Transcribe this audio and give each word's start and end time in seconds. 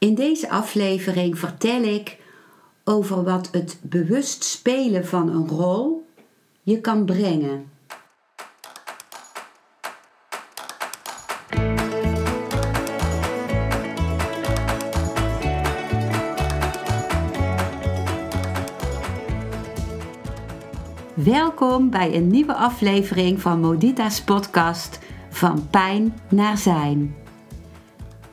In 0.00 0.14
deze 0.14 0.50
aflevering 0.50 1.38
vertel 1.38 1.82
ik 1.82 2.18
over 2.84 3.24
wat 3.24 3.48
het 3.52 3.78
bewust 3.82 4.44
spelen 4.44 5.06
van 5.06 5.28
een 5.28 5.48
rol 5.48 6.06
je 6.62 6.80
kan 6.80 7.04
brengen. 7.04 7.70
Welkom 21.14 21.90
bij 21.90 22.14
een 22.14 22.28
nieuwe 22.28 22.54
aflevering 22.54 23.40
van 23.40 23.60
Modita's 23.60 24.22
podcast 24.22 24.98
Van 25.30 25.68
Pijn 25.70 26.14
naar 26.28 26.58
Zijn. 26.58 27.14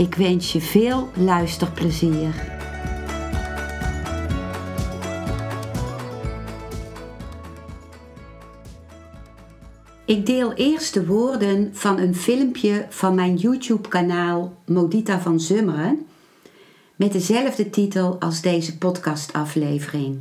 Ik 0.00 0.14
wens 0.14 0.52
je 0.52 0.60
veel 0.60 1.08
luisterplezier. 1.16 2.34
Ik 10.04 10.26
deel 10.26 10.52
eerst 10.52 10.94
de 10.94 11.06
woorden 11.06 11.70
van 11.72 11.98
een 11.98 12.14
filmpje 12.14 12.86
van 12.88 13.14
mijn 13.14 13.36
YouTube-kanaal 13.36 14.56
Modita 14.66 15.20
van 15.20 15.40
Zummeren 15.40 16.06
met 16.96 17.12
dezelfde 17.12 17.70
titel 17.70 18.20
als 18.20 18.40
deze 18.40 18.78
podcastaflevering. 18.78 20.18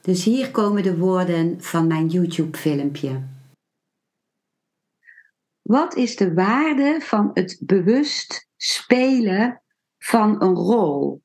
Dus 0.00 0.24
hier 0.24 0.50
komen 0.50 0.82
de 0.82 0.96
woorden 0.96 1.56
van 1.58 1.86
mijn 1.86 2.06
YouTube-filmpje. 2.08 3.20
Wat 5.66 5.96
is 5.96 6.16
de 6.16 6.34
waarde 6.34 7.00
van 7.00 7.30
het 7.34 7.58
bewust 7.60 8.48
spelen 8.56 9.62
van 9.98 10.42
een 10.42 10.54
rol? 10.54 11.22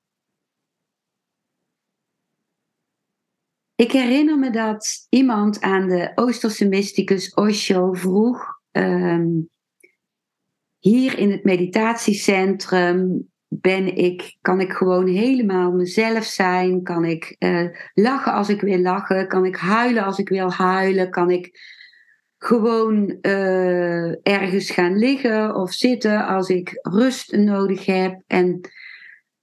Ik 3.76 3.92
herinner 3.92 4.40
me 4.40 4.50
dat 4.50 5.08
iemand 5.10 5.62
aan 5.62 5.88
de 5.88 6.12
Oosterse 6.16 6.68
mysticus 6.68 7.34
Osho 7.34 7.94
vroeg, 7.94 8.62
ehm, 8.72 9.30
hier 10.80 11.18
in 11.18 11.32
het 11.32 11.44
meditatiecentrum 11.44 13.30
ben 13.48 13.96
ik, 13.96 14.38
kan 14.42 14.60
ik 14.60 14.72
gewoon 14.72 15.08
helemaal 15.08 15.72
mezelf 15.72 16.24
zijn, 16.24 16.84
kan 16.84 17.06
ik 17.06 17.36
uh, 17.40 17.68
lachen 17.94 18.34
als 18.34 18.50
ik 18.50 18.62
wil 18.62 18.80
lachen, 18.80 19.28
kan 19.28 19.46
ik 19.46 19.56
huilen 19.56 20.04
als 20.04 20.18
ik 20.18 20.30
wil 20.30 20.52
huilen, 20.52 21.10
kan 21.10 21.30
ik 21.30 21.60
gewoon 22.44 23.18
uh, 23.22 24.28
ergens 24.28 24.72
gaan 24.72 24.98
liggen 24.98 25.56
of 25.56 25.72
zitten 25.72 26.26
als 26.26 26.50
ik 26.50 26.80
rust 26.82 27.36
nodig 27.36 27.86
heb. 27.86 28.22
En 28.28 28.62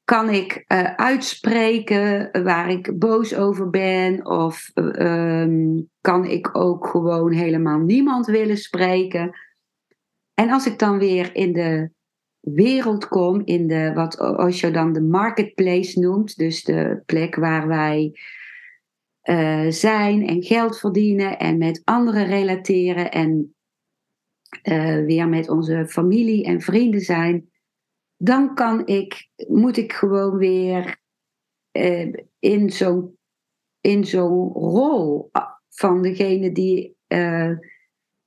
kan 0.05 0.31
ik 0.31 0.65
uh, 0.69 0.95
uitspreken 0.95 2.31
waar 2.45 2.71
ik 2.71 2.99
boos 2.99 3.35
over 3.35 3.71
ben? 3.71 4.27
Of 4.27 4.71
uh, 4.75 5.75
kan 6.01 6.25
ik 6.25 6.57
ook 6.57 6.87
gewoon 6.87 7.33
helemaal 7.33 7.79
niemand 7.79 8.27
willen 8.27 8.59
spreken? 8.59 9.31
En 10.35 10.51
als 10.51 10.67
ik 10.67 10.79
dan 10.79 10.99
weer 10.99 11.35
in 11.35 11.53
de 11.53 11.91
wereld 12.41 13.09
kom, 13.09 13.43
in 13.45 13.67
de, 13.67 13.93
wat 13.95 14.21
Osho 14.21 14.71
dan 14.71 14.93
de 14.93 15.03
marketplace 15.03 16.01
noemt, 16.01 16.37
dus 16.37 16.65
de 16.65 17.03
plek 17.07 17.35
waar 17.35 17.67
wij 17.67 18.19
uh, 19.29 19.71
zijn 19.71 20.27
en 20.27 20.43
geld 20.43 20.79
verdienen 20.79 21.39
en 21.39 21.59
met 21.59 21.81
anderen 21.85 22.27
relateren 22.27 23.11
en 23.11 23.55
uh, 24.63 25.05
weer 25.05 25.29
met 25.29 25.49
onze 25.49 25.87
familie 25.89 26.45
en 26.45 26.61
vrienden 26.61 27.01
zijn, 27.01 27.51
dan 28.17 28.55
kan 28.55 28.87
ik, 28.87 29.29
moet 29.49 29.77
ik 29.77 29.93
gewoon 29.93 30.37
weer 30.37 31.01
uh, 31.73 32.13
in 32.39 32.71
zo'n 32.71 33.17
in 33.81 34.05
zo'n 34.05 34.53
rol 34.53 35.31
van 35.69 36.03
degene 36.03 36.53
die, 36.53 36.97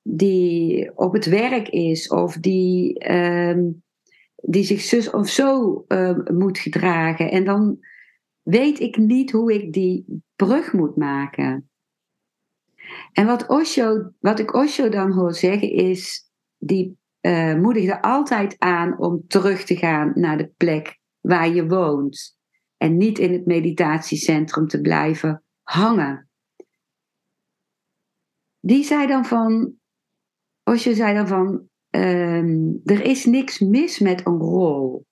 die 0.01 0.97
op 0.97 1.13
het 1.13 1.25
werk 1.25 1.67
is 1.67 2.07
of 2.07 2.35
die, 2.35 2.99
ehm, 2.99 3.69
die 4.35 4.63
zich 4.63 4.81
zus 4.81 5.09
of 5.09 5.29
zo 5.29 5.85
moet 6.33 6.59
gedragen. 6.59 7.31
En 7.31 7.43
dan 7.43 7.79
weet 8.41 8.79
ik 8.79 8.97
niet 8.97 9.31
hoe 9.31 9.53
ik 9.53 9.73
die 9.73 10.23
brug 10.45 10.73
moet 10.73 10.95
maken. 10.95 11.69
En 13.11 13.25
wat, 13.25 13.47
Osho, 13.47 14.11
wat 14.19 14.39
ik 14.39 14.53
Osho 14.53 14.89
dan 14.89 15.11
hoor 15.11 15.33
zeggen 15.33 15.71
is, 15.71 16.31
die 16.57 16.97
uh, 17.21 17.55
moedigde 17.55 18.01
altijd 18.01 18.55
aan 18.59 18.99
om 18.99 19.27
terug 19.27 19.63
te 19.63 19.75
gaan 19.75 20.11
naar 20.15 20.37
de 20.37 20.51
plek 20.57 20.99
waar 21.19 21.49
je 21.49 21.67
woont. 21.67 22.37
En 22.77 22.97
niet 22.97 23.19
in 23.19 23.31
het 23.33 23.45
meditatiecentrum 23.45 24.67
te 24.67 24.81
blijven 24.81 25.43
hangen. 25.61 26.29
Die 28.59 28.83
zei 28.83 29.07
dan 29.07 29.25
van, 29.25 29.73
Osho 30.63 30.93
zei 30.93 31.13
dan 31.13 31.27
van, 31.27 31.67
uh, 31.91 32.85
er 32.85 33.05
is 33.05 33.25
niks 33.25 33.59
mis 33.59 33.99
met 33.99 34.25
een 34.25 34.37
rol 34.37 35.05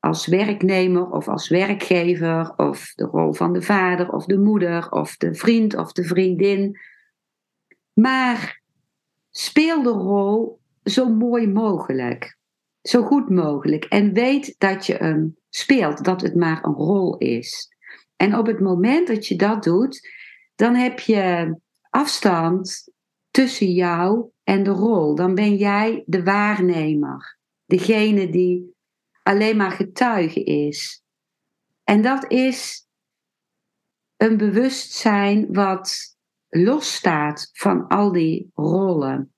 als 0.00 0.26
werknemer 0.26 1.10
of 1.10 1.28
als 1.28 1.48
werkgever, 1.48 2.52
of 2.56 2.92
de 2.94 3.04
rol 3.04 3.32
van 3.32 3.52
de 3.52 3.62
vader 3.62 4.12
of 4.12 4.24
de 4.24 4.38
moeder, 4.38 4.90
of 4.90 5.16
de 5.16 5.34
vriend 5.34 5.76
of 5.76 5.92
de 5.92 6.04
vriendin. 6.04 6.78
Maar 7.92 8.62
speel 9.30 9.82
de 9.82 9.90
rol 9.90 10.60
zo 10.84 11.08
mooi 11.08 11.48
mogelijk, 11.48 12.36
zo 12.82 13.02
goed 13.02 13.30
mogelijk. 13.30 13.84
En 13.84 14.12
weet 14.12 14.54
dat 14.58 14.86
je 14.86 14.94
hem 14.94 15.36
speelt, 15.48 16.04
dat 16.04 16.20
het 16.20 16.34
maar 16.34 16.64
een 16.64 16.74
rol 16.74 17.18
is. 17.18 17.68
En 18.16 18.36
op 18.36 18.46
het 18.46 18.60
moment 18.60 19.08
dat 19.08 19.26
je 19.26 19.36
dat 19.36 19.62
doet, 19.64 20.08
dan 20.54 20.74
heb 20.74 20.98
je 20.98 21.54
afstand 21.90 22.92
tussen 23.30 23.72
jou 23.72 24.30
en 24.44 24.62
de 24.62 24.70
rol. 24.70 25.14
Dan 25.14 25.34
ben 25.34 25.56
jij 25.56 26.02
de 26.06 26.22
waarnemer, 26.22 27.38
degene 27.66 28.30
die 28.30 28.74
alleen 29.30 29.56
maar 29.56 29.70
getuige 29.70 30.44
is. 30.44 31.02
En 31.84 32.02
dat 32.02 32.30
is 32.30 32.88
een 34.16 34.36
bewustzijn 34.36 35.52
wat 35.52 36.16
losstaat 36.48 37.50
van 37.52 37.86
al 37.86 38.12
die 38.12 38.50
rollen. 38.54 39.32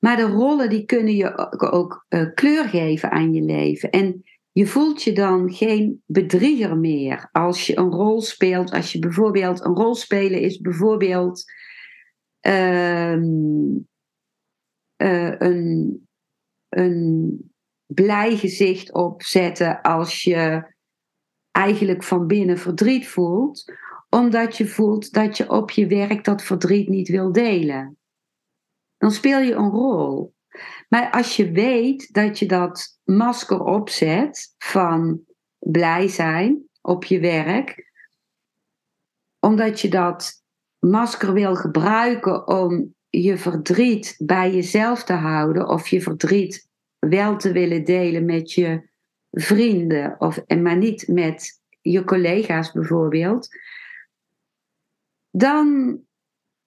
Maar 0.00 0.16
de 0.16 0.26
rollen 0.26 0.70
die 0.70 0.84
kunnen 0.84 1.14
je 1.14 1.58
ook, 1.70 2.06
uh, 2.08 2.34
kleur 2.34 2.68
geven 2.68 3.10
aan 3.10 3.32
je 3.32 3.42
leven. 3.42 3.90
En 3.90 4.24
je 4.52 4.66
voelt 4.66 5.02
je 5.02 5.12
dan 5.12 5.52
geen 5.52 6.02
bedrieger 6.06 6.76
meer 6.76 7.28
als 7.32 7.66
je 7.66 7.78
een 7.78 7.90
rol 7.90 8.20
speelt. 8.20 8.70
Als 8.70 8.92
je 8.92 8.98
bijvoorbeeld 8.98 9.64
een 9.64 9.74
rol 9.74 9.94
spelen 9.94 10.40
is 10.40 10.60
bijvoorbeeld 10.60 11.44
uh, 12.42 13.16
uh, 14.96 15.34
een, 15.38 16.08
een 16.68 17.50
blij 17.88 18.36
gezicht 18.36 18.92
opzetten 18.92 19.80
als 19.80 20.22
je 20.22 20.72
eigenlijk 21.50 22.02
van 22.02 22.26
binnen 22.26 22.58
verdriet 22.58 23.08
voelt, 23.08 23.72
omdat 24.08 24.56
je 24.56 24.66
voelt 24.66 25.12
dat 25.12 25.36
je 25.36 25.50
op 25.50 25.70
je 25.70 25.86
werk 25.86 26.24
dat 26.24 26.42
verdriet 26.42 26.88
niet 26.88 27.08
wil 27.08 27.32
delen. 27.32 27.98
Dan 28.96 29.10
speel 29.10 29.38
je 29.40 29.54
een 29.54 29.70
rol. 29.70 30.34
Maar 30.88 31.10
als 31.10 31.36
je 31.36 31.50
weet 31.50 32.12
dat 32.12 32.38
je 32.38 32.46
dat 32.46 32.98
masker 33.04 33.60
opzet 33.60 34.54
van 34.58 35.20
blij 35.58 36.08
zijn 36.08 36.68
op 36.80 37.04
je 37.04 37.20
werk, 37.20 37.92
omdat 39.40 39.80
je 39.80 39.88
dat 39.88 40.42
masker 40.78 41.32
wil 41.32 41.54
gebruiken 41.54 42.48
om 42.48 42.94
je 43.08 43.36
verdriet 43.36 44.14
bij 44.18 44.54
jezelf 44.54 45.04
te 45.04 45.12
houden 45.12 45.68
of 45.68 45.88
je 45.88 46.00
verdriet 46.00 46.67
wel 46.98 47.36
te 47.36 47.52
willen 47.52 47.84
delen 47.84 48.24
met 48.24 48.52
je 48.52 48.88
vrienden, 49.30 50.16
of, 50.18 50.46
maar 50.46 50.76
niet 50.76 51.08
met 51.08 51.62
je 51.80 52.04
collega's 52.04 52.72
bijvoorbeeld, 52.72 53.48
dan 55.30 55.98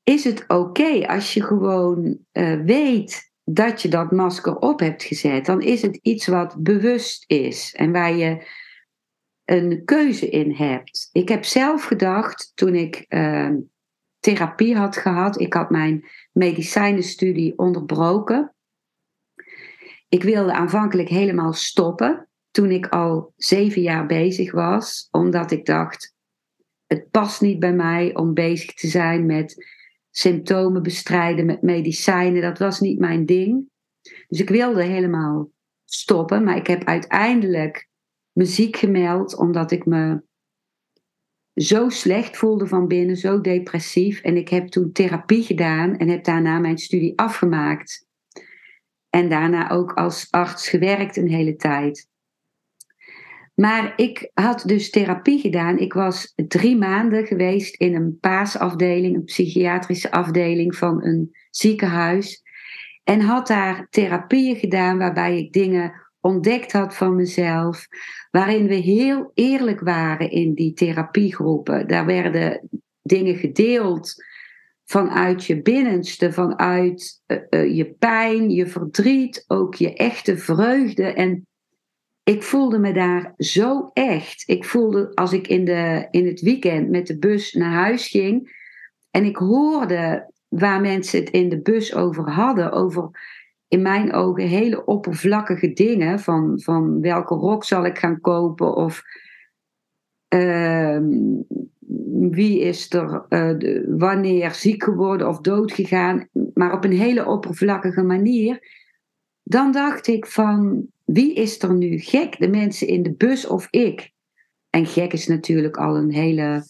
is 0.04 0.24
het 0.24 0.44
oké 0.48 1.08
als 1.08 1.34
je 1.34 1.44
gewoon 1.44 2.18
uh, 2.32 2.62
weet 2.62 3.32
dat 3.44 3.82
je 3.82 3.88
dat 3.88 4.12
masker 4.12 4.56
op 4.56 4.80
hebt 4.80 5.04
gezet. 5.04 5.46
Dan 5.46 5.62
is 5.62 5.82
het 5.82 5.96
iets 5.96 6.28
wat 6.28 6.64
bewust 6.64 7.24
is 7.28 7.74
en 7.74 7.92
waar 7.92 8.16
je 8.16 8.48
een 9.46 9.86
keuze 9.86 10.30
in 10.30 10.52
hebt. 10.52 11.10
Ik 11.12 11.30
heb 11.30 11.44
zelf 11.44 11.84
gedacht 11.84 12.52
toen 12.56 12.76
ik 12.76 13.06
uh, 13.10 13.50
therapie 14.20 14.76
had 14.76 14.98
gehad, 14.98 15.40
ik 15.40 15.54
had 15.54 15.70
mijn 15.70 16.06
medicijnenstudie 16.32 17.58
onderbroken. 17.58 18.56
Ik 20.12 20.24
wilde 20.24 20.54
aanvankelijk 20.54 21.10
helemaal 21.10 21.54
stoppen 21.54 22.28
toen 22.50 22.72
ik 22.72 22.88
al 22.88 23.34
zeven 23.36 23.82
jaar 23.82 24.06
bezig 24.06 24.52
was, 24.52 25.08
omdat 25.12 25.52
ik 25.52 25.66
dacht, 25.66 26.16
het 26.86 27.10
past 27.10 27.42
niet 27.42 27.60
bij 27.60 27.74
mij 27.74 28.16
om 28.16 28.34
bezig 28.34 28.74
te 28.74 28.88
zijn 28.88 29.26
met 29.26 29.66
symptomen 30.10 30.84
bestrijden, 30.84 31.46
met 31.46 31.62
medicijnen. 31.62 32.42
Dat 32.42 32.60
was 32.60 32.80
niet 32.80 33.00
mijn 33.00 33.26
ding. 33.26 33.70
Dus 34.28 34.40
ik 34.40 34.50
wilde 34.50 34.84
helemaal 34.84 35.52
stoppen, 35.86 36.44
maar 36.44 36.58
ik 36.58 36.68
heb 36.68 36.84
uiteindelijk 36.84 37.90
muziek 38.32 38.76
gemeld 38.76 39.38
omdat 39.38 39.72
ik 39.72 39.86
me 39.86 40.22
zo 41.54 41.90
slecht 41.90 42.38
voelde 42.38 42.68
van 42.68 42.88
binnen, 42.88 43.18
zo 43.18 43.42
depressief. 43.42 44.22
En 44.22 44.38
ik 44.38 44.50
heb 44.50 44.68
toen 44.68 44.92
therapie 44.92 45.44
gedaan 45.44 45.98
en 45.98 46.08
heb 46.08 46.24
daarna 46.24 46.60
mijn 46.60 46.78
studie 46.78 47.20
afgemaakt. 47.20 48.10
En 49.12 49.30
daarna 49.30 49.70
ook 49.70 49.94
als 49.94 50.28
arts 50.30 50.70
gewerkt 50.70 51.18
een 51.18 51.30
hele 51.30 51.56
tijd. 51.56 52.10
Maar 53.56 53.94
ik 53.96 54.32
had 54.34 54.64
dus 54.66 54.90
therapie 54.90 55.40
gedaan. 55.40 55.78
Ik 55.78 55.94
was 55.94 56.34
drie 56.36 56.78
maanden 56.78 57.26
geweest 57.26 57.76
in 57.76 57.96
een 57.96 58.18
paasafdeling, 58.20 59.16
een 59.16 59.24
psychiatrische 59.24 60.12
afdeling 60.12 60.76
van 60.76 61.04
een 61.04 61.36
ziekenhuis. 61.50 62.44
En 63.04 63.22
had 63.22 63.48
daar 63.48 63.88
therapieën 63.90 64.56
gedaan 64.56 64.98
waarbij 64.98 65.38
ik 65.38 65.54
dingen 65.54 65.94
ontdekt 66.20 66.72
had 66.72 66.96
van 66.96 67.16
mezelf. 67.16 67.88
Waarin 68.32 68.68
we 68.68 68.76
heel 68.76 69.32
eerlijk 69.34 69.80
waren 69.80 70.32
in 70.32 70.54
die 70.54 70.74
therapiegroepen. 70.74 71.88
Daar 71.88 72.06
werden 72.06 72.70
dingen 73.02 73.36
gedeeld 73.36 74.16
vanuit 74.92 75.46
je 75.46 75.62
binnenste, 75.62 76.32
vanuit 76.32 77.22
uh, 77.28 77.38
uh, 77.50 77.76
je 77.76 77.86
pijn, 77.86 78.50
je 78.50 78.68
verdriet, 78.68 79.44
ook 79.48 79.76
je 79.76 79.94
echte 79.94 80.38
vreugde. 80.38 81.04
En 81.04 81.48
ik 82.24 82.44
voelde 82.44 82.80
me 82.80 82.94
daar 82.94 83.34
zo 83.38 83.90
echt. 83.94 84.44
Ik 84.46 84.66
voelde 84.66 85.12
als 85.16 85.34
ik 85.34 85.48
in, 85.48 85.66
de, 85.66 86.08
in 86.12 86.28
het 86.28 86.42
weekend 86.42 86.90
met 86.90 87.08
de 87.08 87.18
bus 87.18 87.54
naar 87.54 87.72
huis 87.72 88.08
ging 88.08 88.60
en 89.12 89.26
ik 89.26 89.36
hoorde 89.36 90.32
waar 90.48 90.82
mensen 90.82 91.20
het 91.20 91.30
in 91.30 91.50
de 91.50 91.62
bus 91.62 91.96
over 91.96 92.30
hadden, 92.30 92.72
over 92.72 93.10
in 93.68 93.82
mijn 93.82 94.14
ogen 94.14 94.48
hele 94.48 94.86
oppervlakkige 94.86 95.74
dingen, 95.74 96.20
van, 96.20 96.62
van 96.62 97.02
welke 97.02 97.36
rok 97.36 97.64
zal 97.64 97.86
ik 97.86 97.98
gaan 97.98 98.22
kopen 98.22 98.76
of 98.76 99.04
uh, 100.36 101.00
wie 102.30 102.60
is 102.60 102.94
er 102.94 103.26
uh, 103.30 103.58
de, 103.58 103.86
wanneer 103.98 104.54
ziek 104.54 104.84
geworden 104.84 105.28
of 105.28 105.42
dood 105.42 105.72
gegaan, 105.72 106.30
maar 106.54 106.74
op 106.74 106.84
een 106.84 106.98
hele 106.98 107.26
oppervlakkige 107.26 108.04
manier, 108.04 108.60
dan 109.44 109.72
dacht 109.72 110.08
ik 110.08 110.26
van 110.26 110.88
wie 111.06 111.34
is 111.34 111.62
er 111.62 111.74
nu 111.74 111.98
gek? 111.98 112.40
De 112.40 112.50
mensen 112.50 112.88
in 112.88 113.04
de 113.04 113.14
bus 113.14 113.48
of 113.48 113.68
ik? 113.70 114.12
En 114.70 114.86
gek 114.86 115.14
is 115.14 115.28
natuurlijk 115.28 115.78
al 115.78 115.98
een 115.98 116.12
hele 116.12 116.64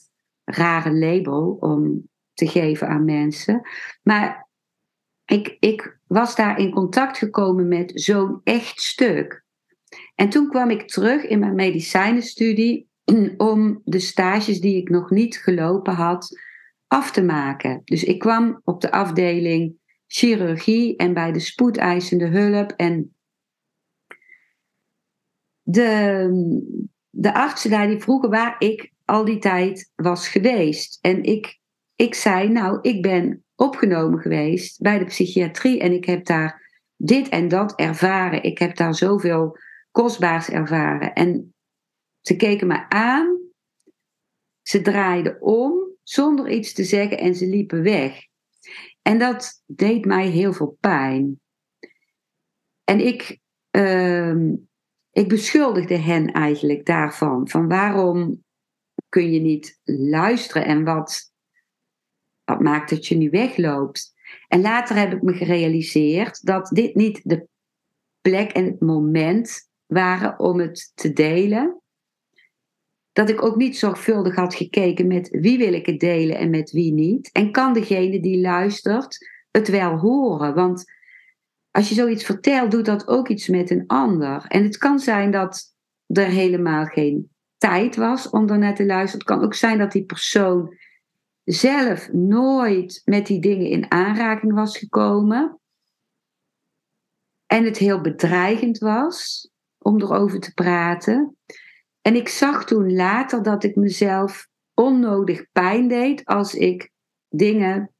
rare 0.43 0.93
label 0.93 1.57
om 1.59 2.09
te 2.33 2.47
geven 2.47 2.87
aan 2.87 3.05
mensen. 3.05 3.61
Maar 4.03 4.49
ik, 5.25 5.57
ik 5.59 5.99
was 6.07 6.35
daar 6.35 6.59
in 6.59 6.71
contact 6.71 7.17
gekomen 7.17 7.67
met 7.67 7.91
zo'n 7.93 8.41
echt 8.43 8.81
stuk. 8.81 9.45
En 10.15 10.29
toen 10.29 10.49
kwam 10.49 10.69
ik 10.69 10.87
terug 10.87 11.25
in 11.25 11.39
mijn 11.39 11.55
medicijnenstudie 11.55 12.89
om 13.37 13.81
de 13.83 13.99
stages 13.99 14.59
die 14.59 14.77
ik 14.77 14.89
nog 14.89 15.09
niet 15.09 15.37
gelopen 15.37 15.93
had 15.93 16.39
af 16.87 17.11
te 17.11 17.23
maken. 17.23 17.81
Dus 17.85 18.03
ik 18.03 18.19
kwam 18.19 18.61
op 18.63 18.81
de 18.81 18.91
afdeling 18.91 19.73
chirurgie 20.07 20.95
en 20.95 21.13
bij 21.13 21.31
de 21.31 21.39
spoedeisende 21.39 22.25
hulp 22.25 22.71
en 22.71 23.15
de, 25.61 26.29
de 27.09 27.33
artsen 27.33 27.69
daar 27.69 27.87
die 27.87 27.99
vroegen 27.99 28.29
waar 28.29 28.55
ik 28.59 28.91
al 29.05 29.25
die 29.25 29.39
tijd 29.39 29.91
was 29.95 30.27
geweest. 30.27 30.97
En 31.01 31.23
ik, 31.23 31.59
ik 31.95 32.15
zei, 32.15 32.49
nou, 32.49 32.79
ik 32.81 33.01
ben 33.01 33.43
opgenomen 33.55 34.19
geweest 34.19 34.81
bij 34.81 34.99
de 34.99 35.05
psychiatrie 35.05 35.79
en 35.79 35.93
ik 35.93 36.05
heb 36.05 36.25
daar 36.25 36.69
dit 36.95 37.29
en 37.29 37.47
dat 37.47 37.75
ervaren. 37.75 38.43
Ik 38.43 38.57
heb 38.57 38.75
daar 38.75 38.95
zoveel 38.95 39.57
kostbaars 39.91 40.49
ervaren. 40.49 41.13
En 41.13 41.53
ze 42.21 42.35
keken 42.35 42.67
me 42.67 42.89
aan, 42.89 43.39
ze 44.61 44.81
draaiden 44.81 45.41
om 45.41 45.91
zonder 46.03 46.49
iets 46.49 46.73
te 46.73 46.83
zeggen 46.83 47.17
en 47.17 47.35
ze 47.35 47.45
liepen 47.45 47.83
weg. 47.83 48.29
En 49.01 49.19
dat 49.19 49.63
deed 49.65 50.05
mij 50.05 50.27
heel 50.27 50.53
veel 50.53 50.77
pijn. 50.79 51.41
En 52.83 52.99
ik, 52.99 53.39
uh, 53.71 54.35
ik 55.11 55.27
beschuldigde 55.27 55.97
hen 55.97 56.31
eigenlijk 56.31 56.85
daarvan. 56.85 57.49
Van 57.49 57.67
waarom 57.67 58.43
kun 59.09 59.31
je 59.31 59.39
niet 59.39 59.79
luisteren 59.83 60.65
en 60.65 60.83
wat, 60.83 61.33
wat 62.43 62.59
maakt 62.59 62.89
dat 62.89 63.07
je 63.07 63.15
nu 63.15 63.29
wegloopt? 63.29 64.13
En 64.47 64.61
later 64.61 64.95
heb 64.95 65.13
ik 65.13 65.21
me 65.21 65.33
gerealiseerd 65.33 66.45
dat 66.45 66.67
dit 66.67 66.95
niet 66.95 67.21
de 67.23 67.47
plek 68.21 68.51
en 68.51 68.65
het 68.65 68.81
moment 68.81 69.69
waren 69.85 70.39
om 70.39 70.59
het 70.59 70.91
te 70.95 71.13
delen. 71.13 71.80
Dat 73.11 73.29
ik 73.29 73.43
ook 73.43 73.55
niet 73.55 73.77
zorgvuldig 73.77 74.35
had 74.35 74.55
gekeken 74.55 75.07
met 75.07 75.29
wie 75.29 75.57
wil 75.57 75.73
ik 75.73 75.85
het 75.85 75.99
delen 75.99 76.37
en 76.37 76.49
met 76.49 76.71
wie 76.71 76.93
niet. 76.93 77.31
En 77.31 77.51
kan 77.51 77.73
degene 77.73 78.19
die 78.19 78.41
luistert 78.41 79.29
het 79.51 79.67
wel 79.67 79.97
horen? 79.97 80.53
Want 80.53 80.83
als 81.71 81.89
je 81.89 81.95
zoiets 81.95 82.23
vertelt, 82.23 82.71
doet 82.71 82.85
dat 82.85 83.07
ook 83.07 83.27
iets 83.27 83.47
met 83.47 83.69
een 83.69 83.87
ander. 83.87 84.45
En 84.47 84.63
het 84.63 84.77
kan 84.77 84.99
zijn 84.99 85.31
dat 85.31 85.75
er 86.07 86.25
helemaal 86.25 86.85
geen 86.85 87.31
tijd 87.57 87.95
was 87.95 88.29
om 88.29 88.45
daarnaar 88.45 88.75
te 88.75 88.85
luisteren. 88.85 89.25
Het 89.25 89.35
kan 89.35 89.43
ook 89.45 89.53
zijn 89.53 89.77
dat 89.77 89.91
die 89.91 90.05
persoon 90.05 90.77
zelf 91.43 92.11
nooit 92.11 93.01
met 93.05 93.27
die 93.27 93.41
dingen 93.41 93.67
in 93.67 93.91
aanraking 93.91 94.53
was 94.53 94.77
gekomen. 94.77 95.59
En 97.45 97.65
het 97.65 97.77
heel 97.77 98.01
bedreigend 98.01 98.77
was 98.77 99.49
om 99.77 100.01
erover 100.01 100.39
te 100.39 100.53
praten. 100.53 101.37
En 102.01 102.15
ik 102.15 102.27
zag 102.27 102.65
toen 102.65 102.93
later 102.93 103.43
dat 103.43 103.63
ik 103.63 103.75
mezelf 103.75 104.47
onnodig 104.73 105.51
pijn 105.51 105.87
deed 105.87 106.25
als 106.25 106.53
ik 106.53 106.91
dingen 107.29 107.93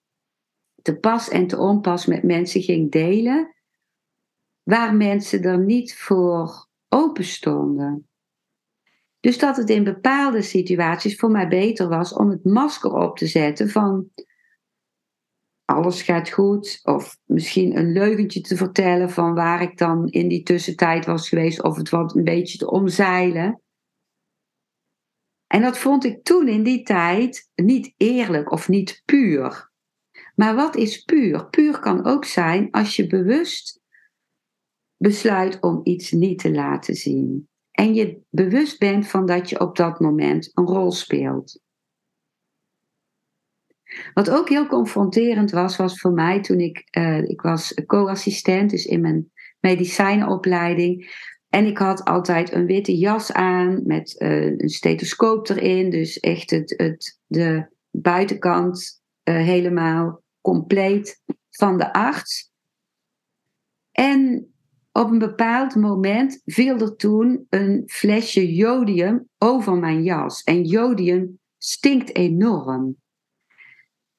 te 0.81 0.97
pas 0.97 1.29
en 1.29 1.47
te 1.47 1.57
onpas 1.57 2.05
met 2.05 2.23
mensen 2.23 2.61
ging 2.61 2.91
delen 2.91 3.55
waar 4.63 4.95
mensen 4.95 5.43
er 5.43 5.59
niet 5.59 5.97
voor 5.97 6.67
open 6.87 7.23
stonden. 7.23 8.09
Dus 9.19 9.37
dat 9.37 9.57
het 9.57 9.69
in 9.69 9.83
bepaalde 9.83 10.41
situaties 10.41 11.15
voor 11.15 11.31
mij 11.31 11.47
beter 11.47 11.87
was 11.87 12.13
om 12.13 12.29
het 12.29 12.45
masker 12.45 12.93
op 12.93 13.17
te 13.17 13.27
zetten 13.27 13.69
van 13.69 14.09
alles 15.65 16.01
gaat 16.01 16.29
goed, 16.29 16.79
of 16.83 17.17
misschien 17.25 17.77
een 17.77 17.91
leugentje 17.91 18.41
te 18.41 18.55
vertellen 18.55 19.09
van 19.09 19.33
waar 19.33 19.61
ik 19.61 19.77
dan 19.77 20.07
in 20.07 20.27
die 20.27 20.43
tussentijd 20.43 21.05
was 21.05 21.29
geweest, 21.29 21.63
of 21.63 21.77
het 21.77 21.89
wat 21.89 22.15
een 22.15 22.23
beetje 22.23 22.57
te 22.57 22.71
omzeilen. 22.71 23.61
En 25.51 25.61
dat 25.61 25.77
vond 25.77 26.03
ik 26.03 26.23
toen 26.23 26.47
in 26.47 26.63
die 26.63 26.83
tijd 26.83 27.49
niet 27.55 27.93
eerlijk 27.97 28.51
of 28.51 28.69
niet 28.69 29.01
puur. 29.05 29.71
Maar 30.35 30.55
wat 30.55 30.75
is 30.75 31.03
puur? 31.03 31.49
Puur 31.49 31.79
kan 31.79 32.05
ook 32.05 32.25
zijn 32.25 32.71
als 32.71 32.95
je 32.95 33.07
bewust 33.07 33.81
besluit 34.97 35.61
om 35.61 35.79
iets 35.83 36.11
niet 36.11 36.39
te 36.39 36.51
laten 36.51 36.95
zien. 36.95 37.49
En 37.71 37.93
je 37.93 38.21
bewust 38.29 38.79
bent 38.79 39.07
van 39.07 39.25
dat 39.25 39.49
je 39.49 39.59
op 39.59 39.75
dat 39.75 39.99
moment 39.99 40.49
een 40.53 40.65
rol 40.65 40.91
speelt. 40.91 41.61
Wat 44.13 44.29
ook 44.29 44.49
heel 44.49 44.67
confronterend 44.67 45.51
was, 45.51 45.77
was 45.77 45.99
voor 45.99 46.13
mij 46.13 46.41
toen 46.41 46.59
ik, 46.59 46.87
uh, 46.97 47.23
ik 47.23 47.41
was 47.41 47.73
co-assistent, 47.85 48.69
dus 48.69 48.85
in 48.85 49.01
mijn 49.01 49.31
medicijnenopleiding. 49.59 51.09
En 51.51 51.65
ik 51.65 51.77
had 51.77 52.03
altijd 52.05 52.51
een 52.51 52.65
witte 52.65 52.97
jas 52.97 53.31
aan 53.31 53.81
met 53.85 54.15
uh, 54.19 54.45
een 54.45 54.69
stethoscoop 54.69 55.49
erin. 55.49 55.89
Dus 55.89 56.19
echt 56.19 56.49
het, 56.49 56.73
het, 56.77 57.19
de 57.25 57.65
buitenkant 57.89 59.01
uh, 59.23 59.35
helemaal 59.35 60.23
compleet 60.41 61.21
van 61.49 61.77
de 61.77 61.93
arts. 61.93 62.51
En 63.91 64.51
op 64.91 65.11
een 65.11 65.19
bepaald 65.19 65.75
moment 65.75 66.41
viel 66.45 66.79
er 66.79 66.95
toen 66.95 67.45
een 67.49 67.83
flesje 67.85 68.53
jodium 68.53 69.27
over 69.37 69.77
mijn 69.77 70.03
jas. 70.03 70.43
En 70.43 70.63
jodium 70.63 71.39
stinkt 71.57 72.15
enorm. 72.15 72.95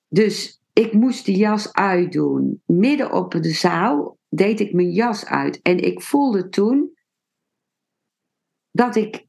Dus 0.08 0.62
ik 0.72 0.92
moest 0.92 1.24
die 1.24 1.36
jas 1.36 1.72
uitdoen, 1.72 2.62
midden 2.66 3.12
op 3.12 3.30
de 3.30 3.50
zaal, 3.50 4.18
deed 4.28 4.60
ik 4.60 4.72
mijn 4.72 4.90
jas 4.90 5.26
uit. 5.26 5.62
En 5.62 5.78
ik 5.78 6.02
voelde 6.02 6.48
toen 6.48 6.91
dat 8.72 8.96
ik 8.96 9.26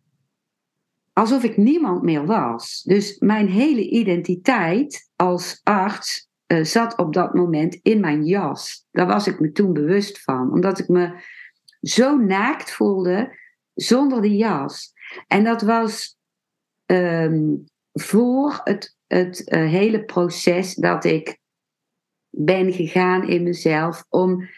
alsof 1.14 1.44
ik 1.44 1.58
niemand 1.58 2.02
meer 2.02 2.26
was. 2.26 2.82
Dus 2.82 3.18
mijn 3.18 3.48
hele 3.48 3.90
identiteit 3.90 5.10
als 5.16 5.60
arts 5.64 6.30
uh, 6.48 6.64
zat 6.64 6.98
op 6.98 7.14
dat 7.14 7.34
moment 7.34 7.76
in 7.76 8.00
mijn 8.00 8.26
jas. 8.26 8.86
Daar 8.92 9.08
was 9.08 9.28
ik 9.28 9.40
me 9.40 9.52
toen 9.52 9.74
bewust 9.74 10.24
van, 10.24 10.52
omdat 10.52 10.80
ik 10.80 10.88
me 10.88 11.22
zo 11.82 12.18
naakt 12.18 12.72
voelde 12.72 13.38
zonder 13.74 14.22
die 14.22 14.38
jas. 14.38 14.94
En 15.28 15.44
dat 15.44 15.62
was 15.62 16.18
um, 16.86 17.64
voor 17.92 18.62
het, 18.64 18.98
het 19.08 19.54
uh, 19.54 19.70
hele 19.70 20.04
proces 20.04 20.76
dat 20.76 21.04
ik 21.04 21.38
ben 22.30 22.74
gegaan 22.74 23.28
in 23.28 23.44
mezelf 23.44 24.06
om 24.10 24.50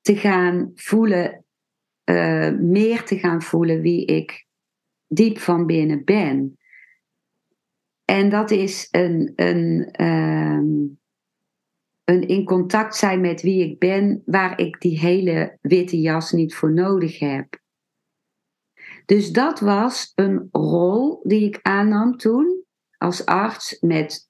te 0.00 0.16
gaan 0.16 0.70
voelen, 0.74 1.44
uh, 2.10 2.50
meer 2.58 3.04
te 3.04 3.18
gaan 3.18 3.42
voelen 3.42 3.80
wie 3.80 4.04
ik 4.04 4.46
diep 5.06 5.38
van 5.38 5.66
binnen 5.66 6.04
ben. 6.04 6.58
En 8.04 8.28
dat 8.28 8.50
is 8.50 8.88
een, 8.90 9.32
een, 9.36 9.94
um, 10.04 10.98
een 12.04 12.28
in 12.28 12.44
contact 12.44 12.96
zijn 12.96 13.20
met 13.20 13.42
wie 13.42 13.70
ik 13.70 13.78
ben, 13.78 14.22
waar 14.24 14.60
ik 14.60 14.80
die 14.80 14.98
hele 14.98 15.58
witte 15.60 16.00
jas 16.00 16.32
niet 16.32 16.54
voor 16.54 16.72
nodig 16.72 17.18
heb. 17.18 17.58
Dus 19.06 19.32
dat 19.32 19.60
was 19.60 20.12
een 20.14 20.48
rol 20.52 21.20
die 21.22 21.44
ik 21.44 21.58
aannam 21.62 22.16
toen 22.16 22.64
als 22.96 23.26
arts 23.26 23.80
met 23.80 24.28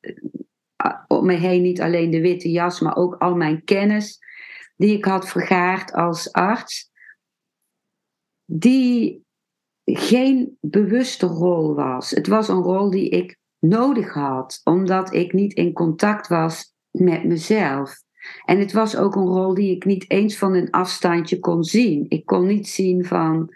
uh, 0.84 0.94
om 1.06 1.26
me 1.26 1.34
heen 1.34 1.62
niet 1.62 1.80
alleen 1.80 2.10
de 2.10 2.20
witte 2.20 2.50
jas, 2.50 2.80
maar 2.80 2.96
ook 2.96 3.14
al 3.14 3.34
mijn 3.34 3.64
kennis 3.64 4.18
die 4.76 4.96
ik 4.96 5.04
had 5.04 5.28
vergaard 5.28 5.92
als 5.92 6.32
arts, 6.32 6.89
die 8.52 9.24
geen 9.84 10.58
bewuste 10.60 11.26
rol 11.26 11.74
was. 11.74 12.10
Het 12.10 12.26
was 12.26 12.48
een 12.48 12.62
rol 12.62 12.90
die 12.90 13.08
ik 13.08 13.38
nodig 13.58 14.14
had, 14.14 14.60
omdat 14.64 15.14
ik 15.14 15.32
niet 15.32 15.52
in 15.52 15.72
contact 15.72 16.28
was 16.28 16.74
met 16.90 17.24
mezelf. 17.24 18.02
En 18.44 18.58
het 18.58 18.72
was 18.72 18.96
ook 18.96 19.14
een 19.14 19.26
rol 19.26 19.54
die 19.54 19.74
ik 19.74 19.84
niet 19.84 20.10
eens 20.10 20.38
van 20.38 20.54
een 20.54 20.70
afstandje 20.70 21.38
kon 21.38 21.64
zien. 21.64 22.06
Ik 22.08 22.26
kon 22.26 22.46
niet 22.46 22.68
zien 22.68 23.04
van, 23.04 23.54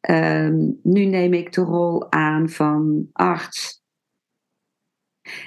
ehm, 0.00 0.70
nu 0.82 1.04
neem 1.04 1.32
ik 1.32 1.52
de 1.52 1.60
rol 1.60 2.12
aan 2.12 2.48
van 2.48 3.08
arts. 3.12 3.82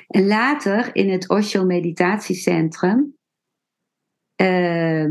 En 0.07 0.27
later 0.27 0.95
in 0.95 1.09
het 1.09 1.29
Osho 1.29 1.65
Meditatiecentrum, 1.65 3.15
uh, 4.41 5.05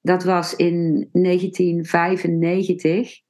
dat 0.00 0.24
was 0.24 0.56
in 0.56 1.08
1995, 1.12 3.20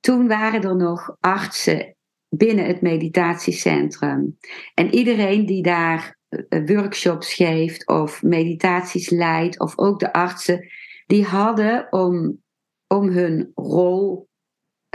toen 0.00 0.28
waren 0.28 0.62
er 0.62 0.76
nog 0.76 1.16
artsen 1.20 1.96
binnen 2.28 2.66
het 2.66 2.80
meditatiecentrum. 2.80 4.38
En 4.74 4.94
iedereen 4.94 5.46
die 5.46 5.62
daar 5.62 6.18
eh, 6.28 6.66
workshops 6.66 7.34
geeft 7.34 7.86
of 7.86 8.22
meditaties 8.22 9.10
leidt, 9.10 9.60
of 9.60 9.78
ook 9.78 10.00
de 10.00 10.12
artsen, 10.12 10.68
die 11.06 11.24
hadden 11.24 11.92
om, 11.92 12.42
om 12.86 13.08
hun 13.08 13.50
rol 13.54 14.28